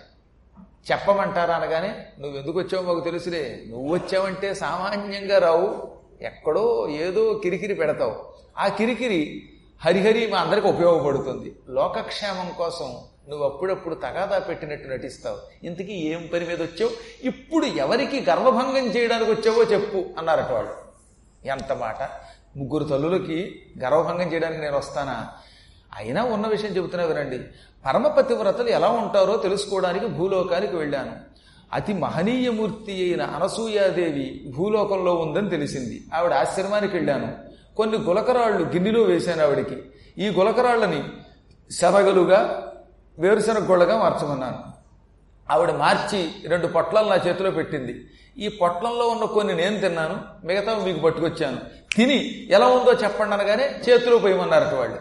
చెప్పమంటారా 0.91 1.55
అనగానే 1.55 2.05
నువ్వు 2.19 2.39
ఎందుకు 2.39 2.81
మాకు 2.81 2.99
తెలుసులే. 2.99 3.63
నువ్వు 3.67 3.93
వచ్చావంటే 3.93 4.53
సామాన్యంగా 4.53 5.37
రావు. 5.37 6.00
ఎక్కడో 6.21 6.87
ఏదో 6.89 7.33
కిరికిరి 7.43 7.73
పెడతావు. 7.73 8.25
ఆ 8.57 8.67
కిరికిరి 8.67 9.49
హరిహరి 9.85 10.27
మా 10.27 10.37
అందరికి 10.37 10.67
ఉపయోగపడుతుంది. 10.67 11.55
లోకక్షేమం 11.69 12.51
కోసం 12.57 12.95
నువ్వు 13.29 13.45
అప్పుడప్పుడు 13.45 13.95
తగాదా 13.95 14.39
పెట్టినట్టు 14.39 14.87
నటిస్తావు. 14.87 15.65
ఇంతకీ 15.65 15.93
ఏం 15.93 16.29
పని 16.33 16.45
మీద 16.45 16.61
వచ్చావు? 16.61 16.91
ఇప్పుడు 17.23 17.65
ఎవరికి 17.65 18.25
గర్వభంగం 18.29 18.85
చేయడానికి 18.85 19.31
వచ్చావో 19.31 19.63
చెప్పు 19.63 20.05
అన్నారట 20.17 20.51
వాళ్ళు. 20.51 20.73
ఎంత 21.47 21.73
మాట. 21.73 22.03
ముగ్గురు 22.57 22.83
తల్లులకి 22.83 23.61
గర్వభంగం 23.83 24.33
చేయడానికి 24.33 24.61
నేను 24.61 24.77
వస్తానా? 24.77 25.27
అయినా 25.95 26.23
ఉన్న 26.23 26.47
విషయం 26.47 26.75
చెబుతున్నా 26.75 27.05
వినండి. 27.05 27.39
పరమపతివ్రతలు 27.85 28.69
ఎలా 28.69 28.89
ఉంటారో 28.89 29.37
తెలుసుకోవడానికి 29.37 30.07
భూలోకానికి 30.07 30.75
వెళ్ళాను. 30.75 31.30
అతి 31.73 31.93
మహనీయమూర్తి 31.93 32.91
అయిన 32.91 33.21
అనసూయాదేవి 33.21 34.53
భూలోకంలో 34.55 35.15
ఉందని 35.15 35.49
తెలిసింది. 35.49 36.03
ఆవిడ 36.13 36.33
ఆశ్రమానికి 36.33 36.95
వెళ్ళాను. 36.95 37.33
కొన్ని 37.75 37.97
గులకరాళ్ళు 37.97 38.65
గిన్నెలో 38.65 39.01
వేశాను 39.01 39.43
ఆవిడికి. 39.43 39.83
ఈ 40.17 40.29
గులకరాళ్ళని 40.29 41.03
శరగలుగా 41.71 42.71
వేరుశనగ 43.19 43.69
గొళ్ళగా 43.69 43.97
మార్చమన్నాను. 43.97 44.59
ఆవిడ 45.51 45.71
మార్చి 45.71 46.31
రెండు 46.47 46.67
పొట్లాలు 46.67 47.09
నా 47.09 47.15
చేతిలో 47.15 47.51
పెట్టింది. 47.51 48.07
ఈ 48.37 48.47
పొట్లంలో 48.47 49.07
ఉన్న 49.07 49.25
కొన్ని 49.25 49.55
నేను 49.55 49.79
తిన్నాను 49.79 50.45
మిగతా 50.45 50.83
మీకు 50.85 50.99
పట్టుకొచ్చాను. 50.99 51.57
తిని 51.95 52.47
ఎలా 52.51 52.67
ఉందో 52.67 52.93
చెప్పండి 52.93 53.35
అనగానే 53.35 53.75
చేతిలో 53.89 54.17
పోయమన్నారట 54.17 54.73
వాళ్ళు. 54.73 54.97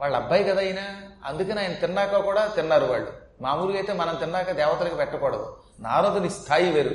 వాళ్ళ 0.00 0.16
అబ్బాయి 0.16 0.44
కదా 0.44 0.60
అయినా 0.60 0.82
అందుకని 1.24 1.60
ఆయన 1.60 1.72
తిన్నాక 1.72 2.16
కూడా 2.16 2.46
తిన్నారు 2.46 2.86
వాళ్ళు. 2.86 3.08
మామూలుగా 3.40 3.76
అయితే 3.76 3.92
మనం 3.92 4.14
తిన్నాక 4.14 4.50
దేవతలకు 4.50 4.94
పెట్టకూడదు. 4.94 5.56
నారదుని 5.80 6.30
స్థాయి 6.30 6.72
వేరు. 6.72 6.94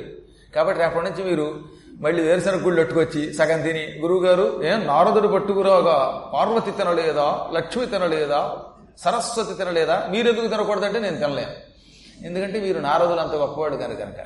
కాబట్టి 0.54 0.82
రేపటి 0.82 1.10
నుంచి 1.10 1.24
మీరు 1.24 1.64
మళ్ళీ 2.00 2.22
వేరుశనగ 2.22 2.64
గుళ్ళు 2.64 2.80
పెట్టుకొచ్చి 2.80 3.34
సగం 3.34 3.62
తిని 3.62 3.98
గురువుగారు 3.98 4.64
ఏం 4.64 4.86
నారదుడు 4.86 5.28
పట్టుకురాగా 5.28 6.30
పార్వతి 6.34 6.70
తినలేదా 6.70 7.48
లక్ష్మి 7.52 7.86
తినలేదా 7.86 8.62
సరస్వతి 8.98 9.54
తినలేదా 9.54 10.08
మీరెందుకు 10.10 10.48
తినకూడదంటే 10.48 10.98
నేను 10.98 11.16
తినలేను. 11.16 11.72
ఎందుకంటే 12.26 12.58
వీరు 12.58 12.80
నారదులు 12.80 13.20
అంత 13.20 13.32
గొప్పవాడు 13.32 13.76
కనుక 13.76 13.98
కనుక. 13.98 14.16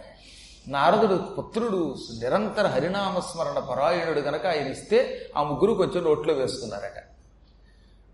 నారదుడు 0.68 1.14
పుత్రుడు 1.14 1.96
నిరంతర 2.18 2.66
హరినామస్మరణ 2.66 3.58
పరాయణుడు 3.58 4.20
కనుక 4.20 4.46
ఆయన 4.46 4.66
ఇస్తే 4.66 5.26
ఆ 5.36 5.42
ముగ్గురు 5.42 5.72
కొంచెం 5.72 6.04
నోట్లో 6.04 6.34
వేసుకున్నారట. 6.34 6.98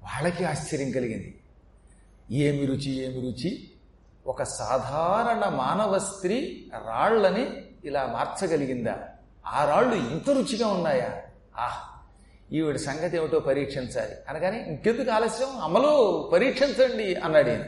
వాళ్ళకి 0.02 0.44
ఆశ్చర్యం 0.44 0.90
కలిగింది. 0.90 1.40
ఏమి 2.30 2.66
రుచి 2.66 3.04
ఏమి 3.04 3.20
రుచి? 3.20 3.71
ఒక 4.26 4.42
సాధారణ 4.42 5.48
మానవ 5.48 5.98
స్త్రీ 5.98 6.70
రాళ్ళని 6.86 7.64
ఇలా 7.84 8.06
మార్చగలిగిందా? 8.06 8.98
ఆ 9.46 9.64
రాళ్ళు 9.64 9.94
ఇంత 9.94 10.30
రుచిగా 10.30 10.66
ఉన్నాయా? 10.68 11.10
ఆహ్ 11.58 11.92
ఈవిడ 12.54 12.76
సంగతి 12.76 13.16
ఏమిటో 13.16 13.38
పరీక్షించాలి. 13.38 14.14
అనగానే 14.28 14.64
ఇంకెందుకు 14.68 15.10
ఆలస్యం? 15.10 15.48
అమలు 15.62 16.30
పరీక్షించండి 16.32 17.14
అన్నాడు 17.14 17.48
ఈయన. 17.48 17.64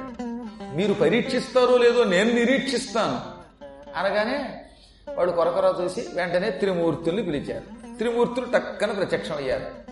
మీరు 0.75 0.95
పరీక్షిస్తారో 0.95 1.77
లేదో 1.77 2.05
నేను 2.05 2.33
నిరీక్షిస్తాను. 2.33 3.21
అనగానే 3.99 4.64
వాడు 5.14 5.31
కొరకొర 5.31 5.85
చూసి 5.85 6.09
వెంటనే 6.14 6.51
త్రిమూర్తుల్ని 6.51 7.23
పిలిచారు. 7.23 7.97
త్రిమూర్తులు 7.99 8.47
టక్కన 8.47 8.93
ప్రత్యక్షం 8.93 9.37
అయ్యారు 9.37 9.84